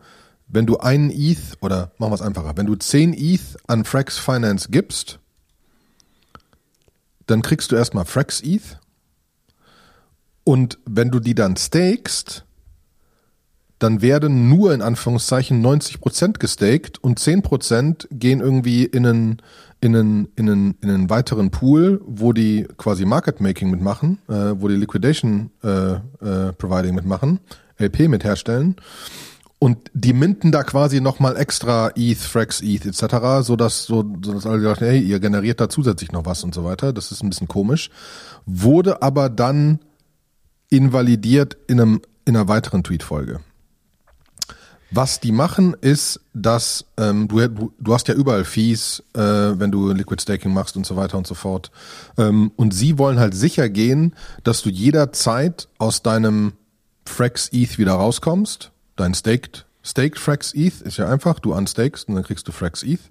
[0.47, 4.17] wenn du einen ETH, oder machen wir es einfacher, wenn du 10 ETH an Frax
[4.17, 5.19] Finance gibst,
[7.25, 8.79] dann kriegst du erstmal Frax ETH.
[10.45, 12.45] Und wenn du die dann stakest,
[13.79, 19.37] dann werden nur in Anführungszeichen 90% gestaked und 10% gehen irgendwie in einen,
[19.81, 24.53] in einen, in einen, in einen weiteren Pool, wo die quasi Market Making mitmachen, äh,
[24.55, 27.39] wo die Liquidation äh, äh, Providing mitmachen,
[27.77, 28.77] LP mit herstellen.
[29.59, 34.33] Und die minten da quasi nochmal extra ETH, Frax ETH etc., so dass, so, so
[34.33, 36.93] dass alle dachten, hey, ihr generiert da zusätzlich noch was und so weiter.
[36.93, 37.89] Das ist ein bisschen komisch.
[38.45, 39.79] Wurde aber dann
[40.69, 43.39] invalidiert in einem, in einer weiteren Tweetfolge.
[44.89, 49.91] Was die machen, ist, dass ähm, du, du, hast ja überall Fees, äh, wenn du
[49.91, 51.71] Liquid Staking machst und so weiter und so fort.
[52.17, 56.53] Ähm, und sie wollen halt sicher gehen, dass du jederzeit aus deinem
[57.05, 58.71] Frax ETH wieder rauskommst.
[58.95, 62.83] Dein Staked, Staked Frax ETH ist ja einfach, du unstakest und dann kriegst du Frax
[62.83, 63.01] ETH.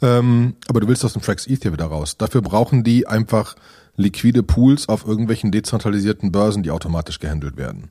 [0.00, 2.16] Ähm, aber du willst aus dem Frax ETH hier wieder raus.
[2.16, 3.56] Dafür brauchen die einfach
[3.98, 7.90] liquide Pools auf irgendwelchen dezentralisierten Börsen, die automatisch gehandelt werden.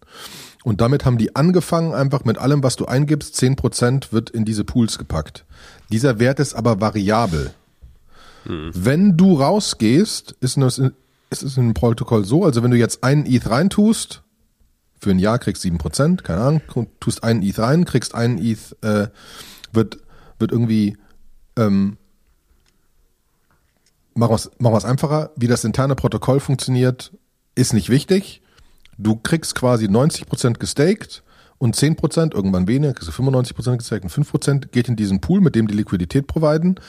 [0.63, 4.46] Und damit haben die angefangen, einfach mit allem, was du eingibst, zehn Prozent wird in
[4.46, 5.46] diese Pools gepackt.
[5.91, 7.52] Dieser Wert ist aber variabel.
[8.46, 8.72] Hm.
[8.74, 10.80] Wenn du rausgehst, ist es,
[11.30, 14.24] ist es in dem Protokoll so, also wenn du jetzt einen ETH reintust,
[15.00, 16.62] für ein Jahr kriegst sieben Prozent, keine Ahnung,
[17.00, 19.10] tust einen ETH rein, kriegst einen ETH, äh,
[19.72, 20.00] wird,
[20.39, 20.98] wird irgendwie,
[21.56, 21.98] ähm,
[24.17, 27.12] machen wir es einfacher, wie das interne Protokoll funktioniert,
[27.56, 28.41] ist nicht wichtig
[28.97, 31.23] Du kriegst quasi 90% gestaked
[31.60, 35.56] und 10%, irgendwann weniger, kriegst du 95% gestaked und 5% geht in diesen Pool, mit
[35.56, 36.80] dem die Liquidität providen.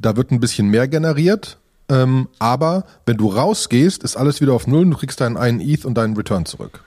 [0.00, 4.66] Da wird ein bisschen mehr generiert, ähm, aber wenn du rausgehst, ist alles wieder auf
[4.66, 6.84] Null und du kriegst deinen einen ETH und deinen Return zurück.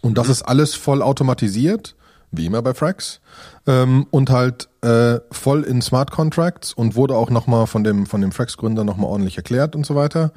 [0.00, 0.32] Und das mhm.
[0.32, 1.96] ist alles voll automatisiert,
[2.30, 3.20] wie immer bei Frax,
[3.66, 8.20] ähm, und halt äh, voll in Smart Contracts und wurde auch nochmal von dem, von
[8.20, 10.32] dem Frax-Gründer nochmal ordentlich erklärt und so weiter.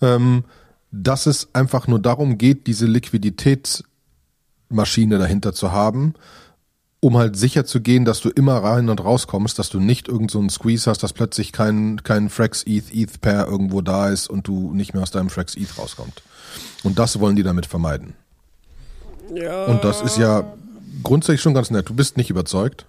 [0.00, 0.44] Ähm,
[0.90, 6.14] dass es einfach nur darum geht, diese Liquiditätsmaschine dahinter zu haben,
[7.00, 10.30] um halt sicher zu gehen, dass du immer rein und rauskommst, dass du nicht irgend
[10.30, 14.28] so einen Squeeze hast, dass plötzlich kein, kein Frax ETH, ETH Pair irgendwo da ist
[14.28, 16.22] und du nicht mehr aus deinem Frax ETH rauskommst.
[16.84, 18.14] Und das wollen die damit vermeiden.
[19.34, 19.64] Ja.
[19.64, 20.44] Und das ist ja
[21.02, 21.88] grundsätzlich schon ganz nett.
[21.88, 22.86] Du bist nicht überzeugt.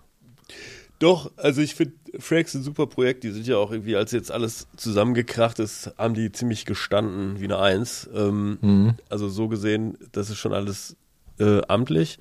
[1.00, 3.24] Doch, also ich finde Frax ein super Projekt.
[3.24, 7.46] Die sind ja auch irgendwie, als jetzt alles zusammengekracht ist, haben die ziemlich gestanden wie
[7.46, 8.10] eine Eins.
[8.14, 8.94] Ähm, mhm.
[9.10, 10.96] Also so gesehen, das ist schon alles
[11.40, 12.20] äh, amtlich.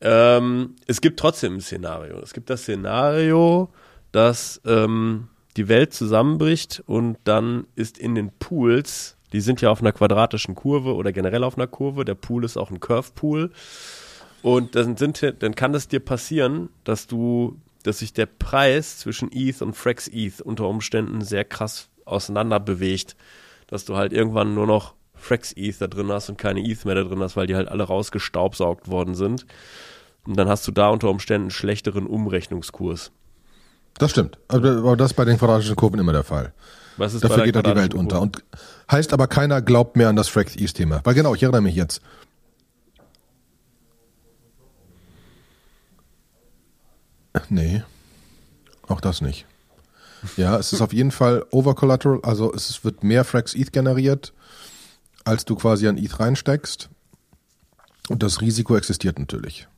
[0.00, 2.20] Ähm, es gibt trotzdem ein Szenario.
[2.20, 3.70] Es gibt das Szenario,
[4.12, 9.80] dass ähm, die Welt zusammenbricht und dann ist in den Pools, die sind ja auf
[9.80, 13.50] einer quadratischen Kurve oder generell auf einer Kurve, der Pool ist auch ein Curve-Pool.
[14.42, 19.30] Und dann, sind, dann kann es dir passieren, dass du dass sich der Preis zwischen
[19.32, 23.16] ETH und Frax ETH unter Umständen sehr krass auseinander bewegt,
[23.66, 26.94] dass du halt irgendwann nur noch Frax ETH da drin hast und keine ETH mehr
[26.94, 29.46] da drin hast, weil die halt alle rausgestaubsaugt worden sind.
[30.26, 33.10] Und dann hast du da unter Umständen einen schlechteren Umrechnungskurs.
[33.98, 34.38] Das stimmt.
[34.48, 36.52] Aber das ist bei den quadratischen Kurven immer der Fall.
[36.98, 38.20] Was ist Dafür geht dann die Welt unter.
[38.20, 38.44] Und
[38.90, 41.00] heißt aber keiner glaubt mehr an das Frax ETH Thema.
[41.04, 42.00] Weil genau, ich erinnere mich jetzt.
[47.50, 47.82] Nee,
[48.86, 49.46] auch das nicht.
[50.36, 54.32] Ja, es ist auf jeden Fall Overcollateral, also es wird mehr Frax ETH generiert,
[55.24, 56.88] als du quasi an ETH reinsteckst.
[58.08, 59.68] Und das Risiko existiert natürlich.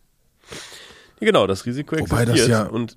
[1.19, 2.21] Genau, das Risiko existiert.
[2.21, 2.97] Wobei das ja und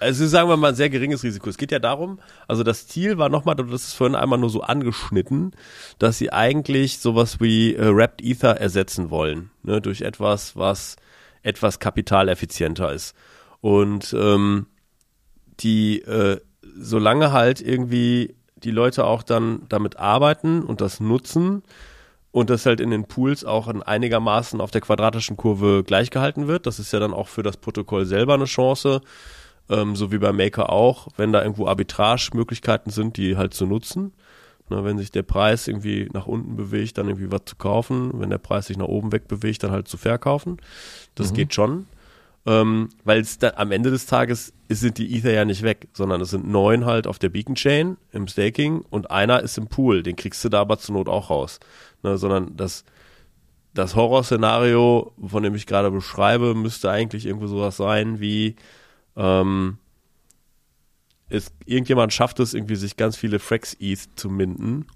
[0.00, 1.50] also sagen wir mal ein sehr geringes Risiko.
[1.50, 4.60] Es geht ja darum, also das Ziel war nochmal, das ist vorhin einmal nur so
[4.60, 5.52] angeschnitten,
[5.98, 10.96] dass sie eigentlich sowas wie äh, Wrapped Ether ersetzen wollen, ne, durch etwas, was
[11.42, 13.14] etwas kapitaleffizienter ist.
[13.60, 14.66] Und ähm,
[15.60, 21.62] die, äh, solange halt irgendwie die Leute auch dann damit arbeiten und das nutzen
[22.30, 26.66] und das halt in den Pools auch in einigermaßen auf der quadratischen Kurve gleichgehalten wird,
[26.66, 29.00] das ist ja dann auch für das Protokoll selber eine Chance,
[29.68, 34.12] ähm, so wie bei Maker auch, wenn da irgendwo Arbitrage-Möglichkeiten sind, die halt zu nutzen.
[34.70, 38.10] Na, wenn sich der Preis irgendwie nach unten bewegt, dann irgendwie was zu kaufen.
[38.20, 40.58] Wenn der Preis sich nach oben wegbewegt, dann halt zu verkaufen.
[41.14, 41.36] Das mhm.
[41.36, 41.86] geht schon.
[42.46, 46.30] Ähm, weil es am Ende des Tages sind die Ether ja nicht weg, sondern es
[46.30, 50.16] sind neun halt auf der Beacon Chain im Staking und einer ist im Pool, den
[50.16, 51.60] kriegst du da aber zur Not auch raus.
[52.02, 52.84] Ne, sondern das,
[53.74, 58.56] das Horrorszenario, von dem ich gerade beschreibe, müsste eigentlich irgendwo sowas sein wie
[59.16, 59.78] ähm,
[61.28, 64.86] es, irgendjemand schafft es irgendwie, sich ganz viele Frax-ETH zu minden,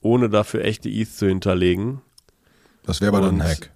[0.00, 2.00] ohne dafür echte ETH zu hinterlegen.
[2.84, 3.70] Das wäre aber dann ein Hack.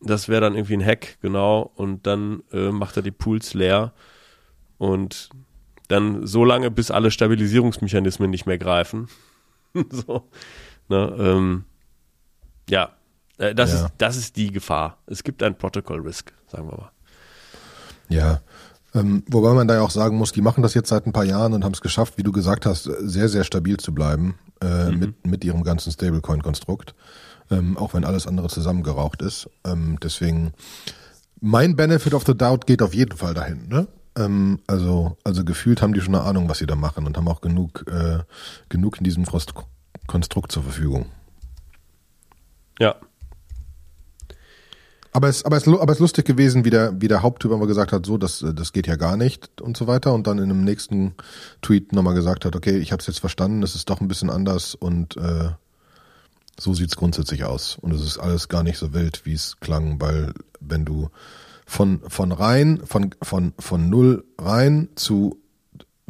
[0.00, 1.70] Das wäre dann irgendwie ein Hack, genau.
[1.74, 3.92] Und dann äh, macht er die Pools leer
[4.78, 5.30] und
[5.88, 9.08] dann so lange, bis alle Stabilisierungsmechanismen nicht mehr greifen.
[9.90, 10.28] so.
[10.88, 11.64] Ne, ähm,
[12.68, 12.90] ja,
[13.38, 13.86] äh, das, Ja.
[13.86, 14.98] Ist, das ist die Gefahr.
[15.06, 16.90] Es gibt ein Protocol Risk, sagen wir mal.
[18.08, 18.40] Ja.
[18.94, 21.24] Ähm, wobei man da ja auch sagen muss, die machen das jetzt seit ein paar
[21.24, 24.90] Jahren und haben es geschafft, wie du gesagt hast, sehr, sehr stabil zu bleiben äh,
[24.90, 26.94] mit, mit ihrem ganzen Stablecoin-Konstrukt.
[27.48, 29.48] Ähm, auch wenn alles andere zusammengeraucht ist.
[29.64, 30.52] Ähm, deswegen,
[31.40, 33.68] mein Benefit of the Doubt geht auf jeden Fall dahin.
[33.68, 33.86] Ne?
[34.16, 37.28] Ähm, also, also gefühlt haben die schon eine Ahnung, was sie da machen und haben
[37.28, 38.24] auch genug, äh,
[38.68, 39.54] genug in diesem Konst-
[40.08, 41.06] Konstrukt zur Verfügung.
[42.80, 42.96] Ja.
[45.12, 47.66] Aber es, aber es, aber es ist lustig gewesen, wie der, wie der Haupttyp immer
[47.66, 50.12] gesagt hat, so, das, das geht ja gar nicht und so weiter.
[50.12, 51.14] Und dann in einem nächsten
[51.62, 54.30] Tweet nochmal gesagt hat, okay, ich habe es jetzt verstanden, es ist doch ein bisschen
[54.30, 55.50] anders und äh,
[56.58, 57.76] so sieht's grundsätzlich aus.
[57.76, 61.10] Und es ist alles gar nicht so wild, wie es klang, weil wenn du
[61.66, 65.40] von, von rein, von, von, von null rein zu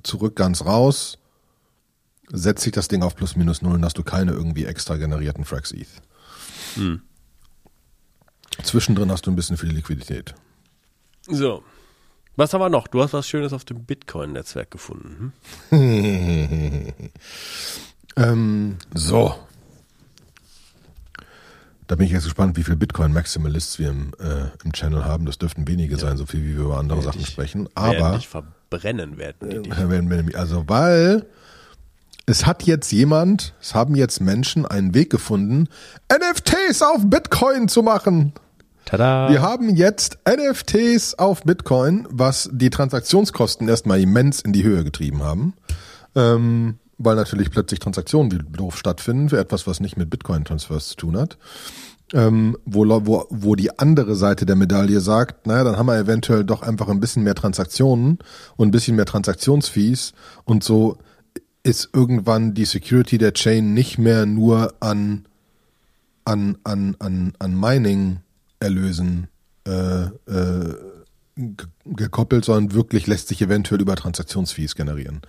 [0.02, 1.18] zurück ganz raus,
[2.30, 5.44] setzt sich das Ding auf plus minus null und hast du keine irgendwie extra generierten
[5.44, 5.88] Frax ETH.
[8.62, 10.34] Zwischendrin hast du ein bisschen viel Liquidität.
[11.26, 11.62] So.
[12.36, 12.86] Was haben wir noch?
[12.86, 15.32] Du hast was Schönes auf dem Bitcoin-Netzwerk gefunden.
[15.70, 16.82] Hm?
[18.16, 19.34] ähm, so.
[21.86, 25.24] Da bin ich jetzt gespannt, wie viel Bitcoin-Maximalists wir im, äh, im Channel haben.
[25.24, 27.68] Das dürften wenige sein, so viel wie wir über andere Sachen dich- sprechen.
[27.76, 30.32] Werden Aber dich verbrennen werden die dich.
[30.32, 31.26] Äh, also weil
[32.26, 35.68] es hat jetzt jemand, es haben jetzt Menschen einen Weg gefunden,
[36.12, 38.32] NFTs auf Bitcoin zu machen.
[38.84, 39.28] Tada!
[39.30, 45.22] Wir haben jetzt NFTs auf Bitcoin, was die Transaktionskosten erstmal immens in die Höhe getrieben
[45.22, 45.54] haben.
[46.16, 50.96] Ähm, weil natürlich plötzlich Transaktionen wie doof stattfinden für etwas, was nicht mit Bitcoin-Transfers zu
[50.96, 51.38] tun hat.
[52.12, 56.44] Ähm, wo, wo, wo die andere Seite der Medaille sagt, naja, dann haben wir eventuell
[56.44, 58.18] doch einfach ein bisschen mehr Transaktionen
[58.56, 60.12] und ein bisschen mehr Transaktionsfees
[60.44, 60.98] und so
[61.64, 65.26] ist irgendwann die Security der Chain nicht mehr nur an
[66.24, 69.28] an, an, an, an Mining-Erlösen
[69.66, 70.74] äh, äh,
[71.36, 75.22] ge- gekoppelt, sondern wirklich lässt sich eventuell über Transaktionsfees generieren.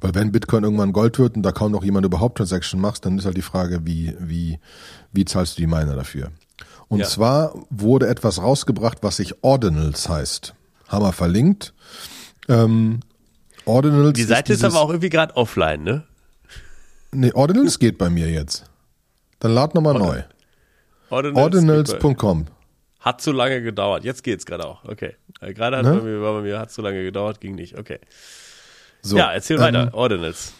[0.00, 3.18] Weil wenn Bitcoin irgendwann Gold wird und da kaum noch jemand überhaupt Transaction macht, dann
[3.18, 4.58] ist halt die Frage, wie, wie,
[5.12, 6.30] wie zahlst du die Miner dafür?
[6.88, 7.06] Und Ja.
[7.06, 10.54] zwar wurde etwas rausgebracht, was sich Ordinals heißt.
[10.88, 11.72] Haben wir verlinkt.
[12.48, 13.00] Ähm,
[13.64, 16.04] Ordinals Die Seite ist, dieses- aber auch irgendwie gerade offline, ne?
[17.12, 18.64] Nee, Ordinals geht bei mir jetzt.
[19.38, 20.22] Dann lad nochmal neu.
[21.10, 22.46] Ordinals Ordinals.com.
[23.00, 24.04] Hat zu lange gedauert.
[24.04, 24.84] Jetzt geht's gerade auch.
[24.84, 25.14] Okay.
[25.40, 25.92] Äh, Gerade hat Ne?
[25.96, 27.78] bei mir, war bei mir, hat zu lange gedauert, ging nicht.
[27.78, 28.00] Okay.
[29.04, 29.94] So, ja, erzähl ähm, weiter.
[29.94, 30.54] Ordinals.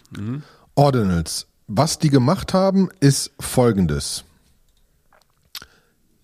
[0.74, 1.47] Ordinals.
[1.66, 4.24] Was die gemacht haben, ist folgendes.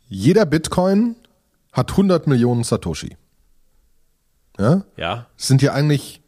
[0.06, 1.16] Jeder Bitcoin
[1.72, 3.16] hat 100 Millionen Satoshi.
[4.58, 4.84] Ja?
[4.96, 5.26] Ja.
[5.36, 6.20] Sind ja eigentlich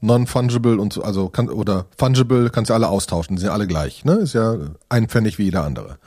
[0.00, 4.04] non-fungible und so, also kann, oder fungible kannst du alle austauschen, sind ja alle gleich,
[4.04, 4.14] ne?
[4.14, 4.56] Ist ja
[4.88, 5.98] ein Pfennig wie jeder andere.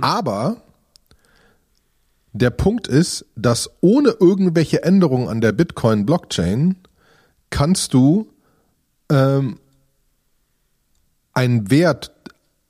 [0.00, 0.58] Aber
[2.32, 6.76] der Punkt ist, dass ohne irgendwelche Änderungen an der Bitcoin-Blockchain
[7.56, 8.30] kannst du
[9.08, 9.58] ähm,
[11.32, 12.12] einen Wert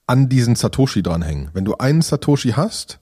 [0.07, 1.51] an diesen Satoshi dranhängen.
[1.55, 3.01] Wenn du einen Satoshi hast,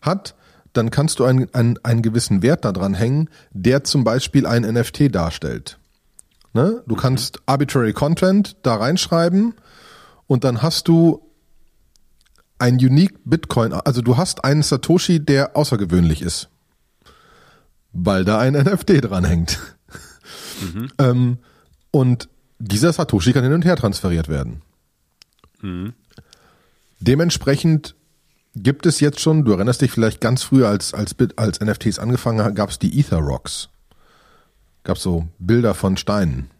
[0.00, 0.34] hat,
[0.72, 4.62] dann kannst du einen, einen, einen gewissen Wert da dran hängen, der zum Beispiel ein
[4.62, 5.78] NFT darstellt.
[6.54, 6.82] Ne?
[6.86, 9.52] Du kannst arbitrary Content da reinschreiben
[10.26, 11.20] und dann hast du
[12.58, 16.48] ein unique Bitcoin, also du hast einen Satoshi, der außergewöhnlich ist,
[17.92, 19.75] weil da ein NFT dranhängt.
[20.98, 21.38] Ähm,
[21.90, 22.28] und
[22.58, 24.62] dieser Satoshi kann hin und her transferiert werden.
[27.00, 27.94] Dementsprechend
[28.54, 32.40] gibt es jetzt schon, du erinnerst dich vielleicht ganz früh, als, als, als NFTs angefangen
[32.40, 33.68] haben, gab es die Ether Rocks.
[34.84, 36.50] Gab so Bilder von Steinen.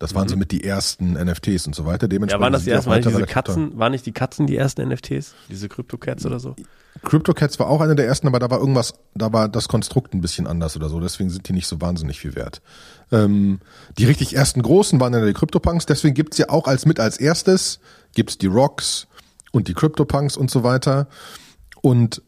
[0.00, 2.06] Das waren so mit die ersten NFTs und so weiter.
[2.06, 2.12] Mhm.
[2.12, 3.26] Ja, Dementsprechend waren das die ersten, waren diese.
[3.26, 5.34] Katzen, waren nicht die Katzen die ersten NFTs?
[5.50, 6.56] Diese Crypto-Cats oder so?
[7.02, 10.20] CryptoCats war auch einer der ersten, aber da war irgendwas, da war das Konstrukt ein
[10.20, 12.62] bisschen anders oder so, deswegen sind die nicht so wahnsinnig viel wert.
[13.12, 13.60] Ähm,
[13.96, 17.18] die richtig ersten großen waren ja die CryptoPunks, deswegen gibt's ja auch als mit als
[17.18, 17.78] erstes,
[18.14, 19.06] gibt's die Rocks
[19.52, 21.08] und die CryptoPunks und so weiter.
[21.80, 22.22] Und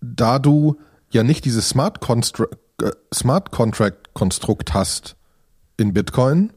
[0.00, 0.76] da du
[1.10, 2.46] ja nicht dieses Smart, Constru
[2.82, 5.16] äh, Smart Contract Konstrukt hast
[5.76, 6.52] in Bitcoin,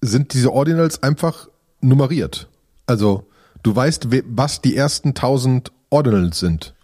[0.00, 1.48] sind diese Ordinals einfach
[1.80, 2.48] nummeriert.
[2.86, 3.26] Also
[3.62, 6.74] du weißt, we- was die ersten 1000 Ordinals sind,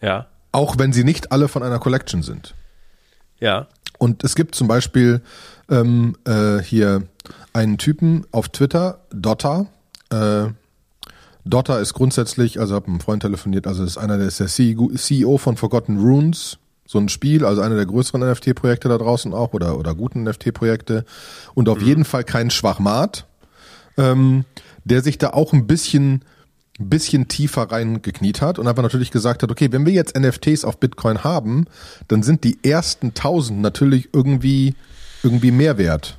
[0.00, 0.26] Ja.
[0.52, 2.54] auch wenn sie nicht alle von einer Collection sind.
[3.40, 3.66] Ja.
[3.98, 5.20] Und es gibt zum Beispiel
[5.70, 7.04] ähm, äh, hier
[7.54, 9.66] einen Typen auf Twitter, Dotter,
[10.10, 10.46] äh,
[11.46, 14.46] Dotter ist grundsätzlich, also habe mit einem Freund telefoniert, also ist einer der ist der
[14.48, 19.52] CEO von Forgotten Runes, so ein Spiel, also einer der größeren NFT-Projekte da draußen auch
[19.52, 21.04] oder oder guten NFT-Projekte
[21.54, 21.86] und auf mhm.
[21.86, 23.26] jeden Fall kein Schwachmat,
[23.96, 24.44] ähm,
[24.84, 26.24] der sich da auch ein bisschen
[26.78, 30.78] bisschen tiefer reingekniet hat und einfach natürlich gesagt hat, okay, wenn wir jetzt NFTs auf
[30.78, 31.66] Bitcoin haben,
[32.08, 34.74] dann sind die ersten tausend natürlich irgendwie
[35.22, 36.18] irgendwie mehr wert.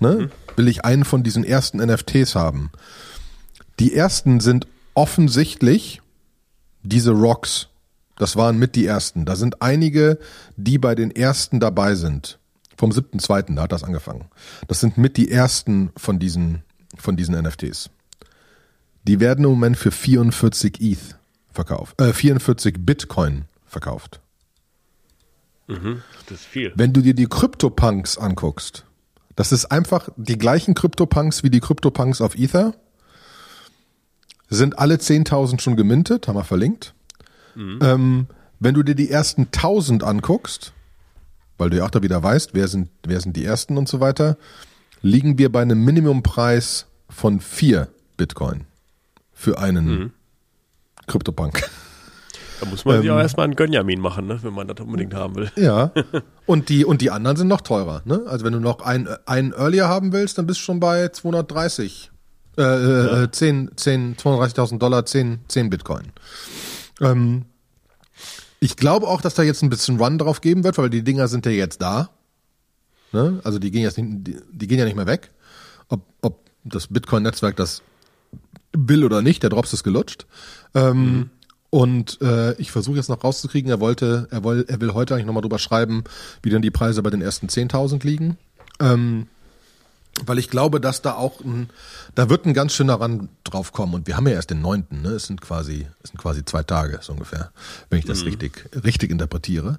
[0.00, 0.12] Ne?
[0.12, 0.56] Mhm.
[0.56, 2.70] Will ich einen von diesen ersten NFTs haben?
[3.78, 6.00] Die ersten sind offensichtlich
[6.82, 7.68] diese Rocks.
[8.20, 9.24] Das waren mit die ersten.
[9.24, 10.18] Da sind einige,
[10.58, 12.38] die bei den ersten dabei sind.
[12.76, 13.54] Vom 7.2.
[13.54, 14.26] da hat das angefangen.
[14.68, 16.62] Das sind mit die ersten von diesen,
[16.98, 17.88] von diesen NFTs.
[19.04, 21.16] Die werden im Moment für 44 ETH
[21.50, 24.20] verkauft, äh, 44 Bitcoin verkauft.
[25.66, 26.72] Mhm, das ist viel.
[26.74, 28.84] Wenn du dir die CryptoPunks anguckst,
[29.34, 32.74] das ist einfach die gleichen CryptoPunks wie die CryptoPunks auf Ether,
[34.50, 36.92] sind alle 10.000 schon gemintet, haben wir verlinkt.
[37.54, 37.78] Mhm.
[37.82, 38.26] Ähm,
[38.58, 40.72] wenn du dir die ersten 1000 anguckst,
[41.58, 44.00] weil du ja auch da wieder weißt, wer sind, wer sind die ersten und so
[44.00, 44.36] weiter,
[45.02, 48.66] liegen wir bei einem Minimumpreis von 4 Bitcoin
[49.32, 50.12] für einen mhm.
[51.06, 51.68] CryptoPunk.
[52.60, 55.34] Da muss man ähm, auch erstmal einen Gönjamin machen, ne, wenn man das unbedingt haben
[55.34, 55.50] will.
[55.56, 55.92] Ja.
[56.46, 58.02] Und die, und die anderen sind noch teurer.
[58.04, 58.22] Ne?
[58.26, 62.10] Also wenn du noch einen, einen Earlier haben willst, dann bist du schon bei 230
[62.58, 63.30] äh, äh, ja.
[63.30, 66.12] 10, 10, 230.000 Dollar, 10, 10 Bitcoin.
[67.00, 67.44] Ähm,
[68.60, 71.28] ich glaube auch, dass da jetzt ein bisschen Run drauf geben wird, weil die Dinger
[71.28, 72.10] sind ja jetzt da.
[73.12, 73.40] Ne?
[73.42, 75.30] Also die gehen jetzt nicht, die, die gehen ja nicht mehr weg.
[75.88, 77.82] Ob, ob das Bitcoin-Netzwerk das
[78.72, 80.26] will oder nicht, der Drops ist gelutscht.
[80.74, 81.30] Ähm, mhm.
[81.70, 85.26] Und äh, ich versuche jetzt noch rauszukriegen, er wollte, er will, er will heute eigentlich
[85.26, 86.04] nochmal drüber schreiben,
[86.42, 88.36] wie denn die Preise bei den ersten 10.000 liegen.
[88.80, 89.28] Ähm,
[90.26, 91.70] weil ich glaube, dass da auch ein,
[92.14, 93.94] da wird ein ganz schöner Rand drauf kommen.
[93.94, 95.10] Und wir haben ja erst den neunten, ne?
[95.10, 97.50] Es sind quasi, es sind quasi zwei Tage, so ungefähr,
[97.88, 98.28] wenn ich das mhm.
[98.28, 99.78] richtig, richtig interpretiere.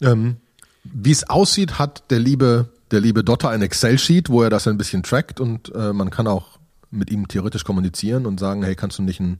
[0.00, 0.36] Ähm,
[0.84, 4.78] wie es aussieht, hat der liebe, der liebe Dotter ein Excel-Sheet, wo er das ein
[4.78, 6.58] bisschen trackt und äh, man kann auch
[6.90, 9.38] mit ihm theoretisch kommunizieren und sagen, hey, kannst du nicht einen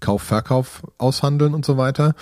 [0.00, 2.14] Kauf, Verkauf aushandeln und so weiter.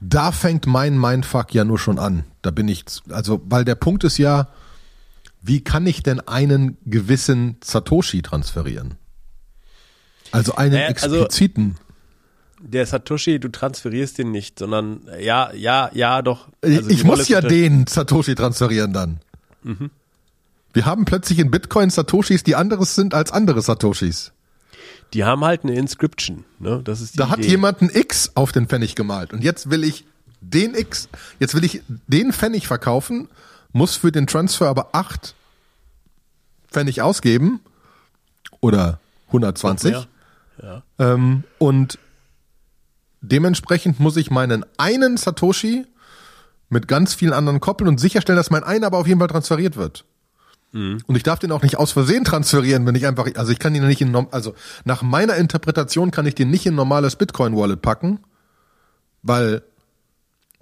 [0.00, 2.24] Da fängt mein Mindfuck ja nur schon an.
[2.42, 4.48] Da bin ich, also, weil der Punkt ist ja,
[5.42, 8.94] wie kann ich denn einen gewissen Satoshi transferieren?
[10.30, 11.76] Also einen naja, also expliziten.
[11.78, 11.82] Also
[12.64, 16.48] der Satoshi, du transferierst den nicht, sondern ja, ja, ja, doch.
[16.62, 19.20] Also ich muss ja den Satoshi transferieren dann.
[19.64, 19.90] Mhm.
[20.72, 24.32] Wir haben plötzlich in Bitcoin Satoshis, die anderes sind als andere Satoshis.
[25.12, 26.80] Die haben halt eine Inscription, ne?
[26.82, 27.32] Das ist Da Idee.
[27.32, 30.06] hat jemand ein X auf den Pfennig gemalt und jetzt will ich
[30.40, 33.28] den X, jetzt will ich den Pfennig verkaufen
[33.72, 35.34] muss für den Transfer aber 8
[36.70, 37.60] Pfennig ausgeben
[38.60, 38.98] oder
[39.28, 40.08] 120.
[40.62, 40.82] Ja.
[40.98, 41.98] Ähm, und
[43.20, 45.86] dementsprechend muss ich meinen einen Satoshi
[46.68, 49.76] mit ganz vielen anderen koppeln und sicherstellen, dass mein einer aber auf jeden Fall transferiert
[49.76, 50.04] wird.
[50.72, 51.02] Mhm.
[51.06, 53.74] Und ich darf den auch nicht aus Versehen transferieren, wenn ich einfach, also ich kann
[53.74, 54.54] ihn nicht in, also
[54.84, 58.20] nach meiner Interpretation kann ich den nicht in normales Bitcoin-Wallet packen,
[59.22, 59.62] weil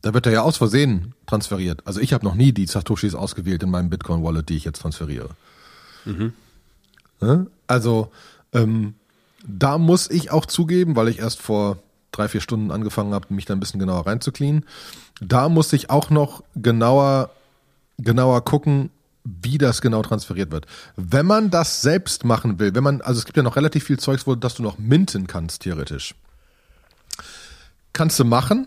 [0.02, 1.82] da wird er ja aus Versehen transferiert.
[1.86, 5.30] Also ich habe noch nie die Satoshis ausgewählt in meinem Bitcoin-Wallet, die ich jetzt transferiere.
[6.04, 6.32] Mhm.
[7.66, 8.10] Also
[8.52, 8.94] ähm,
[9.46, 11.78] da muss ich auch zugeben, weil ich erst vor
[12.12, 14.64] drei, vier Stunden angefangen habe, mich da ein bisschen genauer reinzuklien.
[15.20, 17.30] Da muss ich auch noch genauer,
[17.98, 18.90] genauer gucken,
[19.24, 20.66] wie das genau transferiert wird.
[20.96, 23.98] Wenn man das selbst machen will, wenn man, also es gibt ja noch relativ viel
[23.98, 26.14] Zeugs, wo das du noch minten kannst, theoretisch.
[27.92, 28.66] Kannst du machen.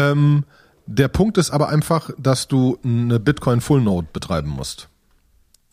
[0.00, 0.44] Ähm,
[0.86, 4.88] der Punkt ist aber einfach, dass du eine Bitcoin Full Node betreiben musst.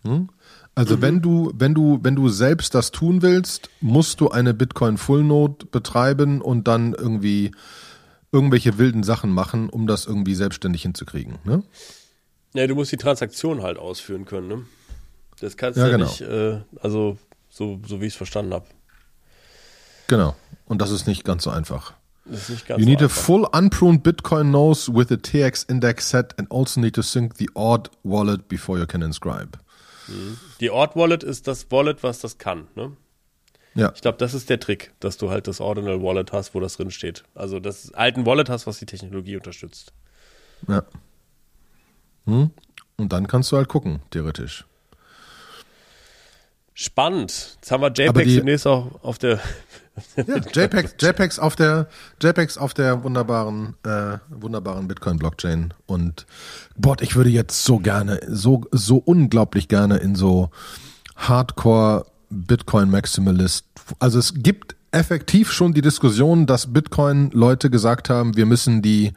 [0.03, 0.29] Hm?
[0.75, 1.01] Also mhm.
[1.01, 5.23] wenn du, wenn du, wenn du selbst das tun willst, musst du eine Bitcoin Full
[5.23, 7.51] Node betreiben und dann irgendwie
[8.31, 11.39] irgendwelche wilden Sachen machen, um das irgendwie selbstständig hinzukriegen.
[11.45, 11.63] Ne?
[12.53, 14.47] Ja, du musst die Transaktion halt ausführen können.
[14.47, 14.65] Ne?
[15.39, 16.05] Das kannst du ja, ja genau.
[16.07, 17.17] nicht, äh, also
[17.49, 18.67] so, so wie ich es verstanden habe.
[20.07, 20.35] Genau.
[20.65, 21.93] Und das ist nicht ganz so einfach.
[22.29, 23.17] Das ist nicht ganz you so need einfach.
[23.17, 27.37] a full unpruned Bitcoin nose with a TX index set and also need to sync
[27.37, 29.57] the odd wallet before you can inscribe.
[30.07, 30.37] Mhm.
[30.59, 32.93] Die Odd Wallet ist das Wallet, was das kann, ne?
[33.75, 33.91] Ja.
[33.93, 36.77] Ich glaube, das ist der Trick, dass du halt das Ordinal Wallet hast, wo das
[36.77, 37.23] drin steht.
[37.35, 39.93] Also das alten Wallet hast, was die Technologie unterstützt.
[40.67, 40.83] Ja.
[42.25, 42.49] Hm?
[42.95, 44.65] Und dann kannst du halt gucken, theoretisch.
[46.79, 47.55] Spannend.
[47.55, 49.39] Jetzt haben wir JPEG demnächst auch auf der
[50.15, 51.87] ja, JPEGs, JPEGs auf der
[52.21, 56.27] JPEGs auf der wunderbaren äh, wunderbaren Bitcoin Blockchain und
[56.79, 60.51] Gott, ich würde jetzt so gerne so so unglaublich gerne in so
[61.15, 63.65] Hardcore Bitcoin Maximalist.
[63.97, 69.13] Also es gibt effektiv schon die Diskussion, dass Bitcoin-Leute gesagt haben, wir müssen die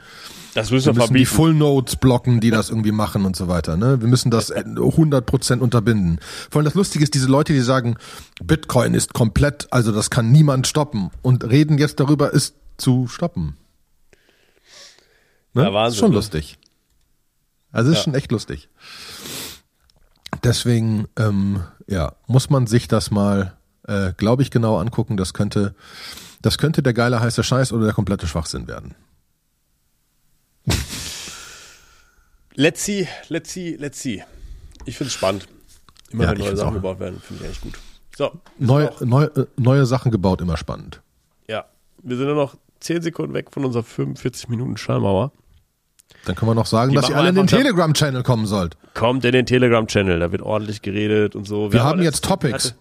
[0.54, 1.26] Das müssen wir, wir müssen die.
[1.26, 3.76] Full Nodes blocken, die das irgendwie machen und so weiter.
[3.76, 4.00] Ne?
[4.00, 6.18] Wir müssen das 100% unterbinden.
[6.50, 7.96] Vor allem das Lustige ist, diese Leute, die sagen,
[8.42, 13.56] Bitcoin ist komplett, also das kann niemand stoppen und reden jetzt darüber, es zu stoppen.
[15.54, 15.64] Ne?
[15.64, 16.16] Ja, Wahnsinn, ist schon ne?
[16.16, 16.58] lustig.
[17.72, 18.04] Also ist Ja.
[18.04, 18.68] schon echt lustig.
[20.42, 23.56] Deswegen, ähm, ja, muss man sich das mal,
[23.90, 25.16] äh, glaube ich, genau angucken.
[25.16, 25.74] Das könnte,
[26.42, 28.94] das könnte der geile heiße Scheiß oder der komplette Schwachsinn werden.
[32.54, 34.22] Let's see, let's see, let's see.
[34.84, 35.46] Ich finde es spannend.
[36.10, 36.74] Immer Ja, wenn neue Sachen auch.
[36.74, 37.74] gebaut werden, finde ich echt gut.
[38.16, 41.00] So, wir Neue, neue, äh, neue Sachen gebaut, immer spannend.
[41.48, 41.64] ja,
[42.02, 45.32] wir sind nur noch 10 Sekunden weg von unserer 45 Minuten Schallmauer.
[46.26, 48.76] Dann können wir noch sagen, Die dass ihr alle in den Telegram-Channel kommen sollt.
[48.94, 51.72] Kommt in den Telegram-Channel, da wird ordentlich geredet und so.
[51.72, 52.64] Wir haben aber jetzt Topics.
[52.70, 52.74] hatte-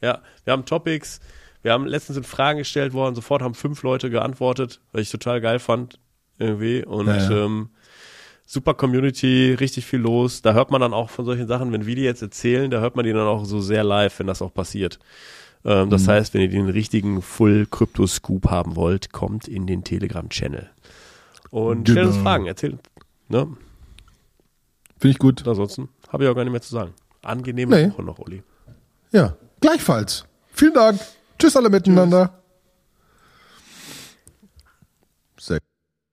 [0.00, 1.20] Ja, wir haben Topics.
[1.62, 5.40] Wir haben letztens sind Fragen gestellt worden, sofort haben fünf Leute geantwortet, weil ich total
[5.40, 5.98] geil fand
[6.38, 7.44] irgendwie und Ja, ja.
[7.46, 7.70] Ähm,
[8.46, 10.40] super Community, richtig viel los.
[10.40, 12.94] Da hört man dann auch von solchen Sachen, wenn wir die jetzt erzählen, da hört
[12.96, 14.98] man die dann auch so sehr live, wenn das auch passiert.
[15.64, 15.90] Ähm, Mhm.
[15.90, 20.28] das heißt, wenn ihr den richtigen Full Crypto Scoop haben wollt, kommt in den Telegram
[20.28, 20.70] Channel
[21.50, 22.24] und stellt uns Genau.
[22.24, 22.78] Fragen, erzählt.
[23.28, 23.48] Ne?
[24.98, 25.46] Finde ich gut.
[25.46, 26.94] Ansonsten habe ich auch gar nicht mehr zu sagen.
[27.22, 27.92] Angenehme Nee.
[27.92, 28.42] Woche noch, Uli.
[29.10, 30.24] Ja, gleichfalls.
[30.52, 31.00] Vielen Dank.
[31.38, 32.42] Tschüss alle miteinander.
[35.38, 35.60] Sehr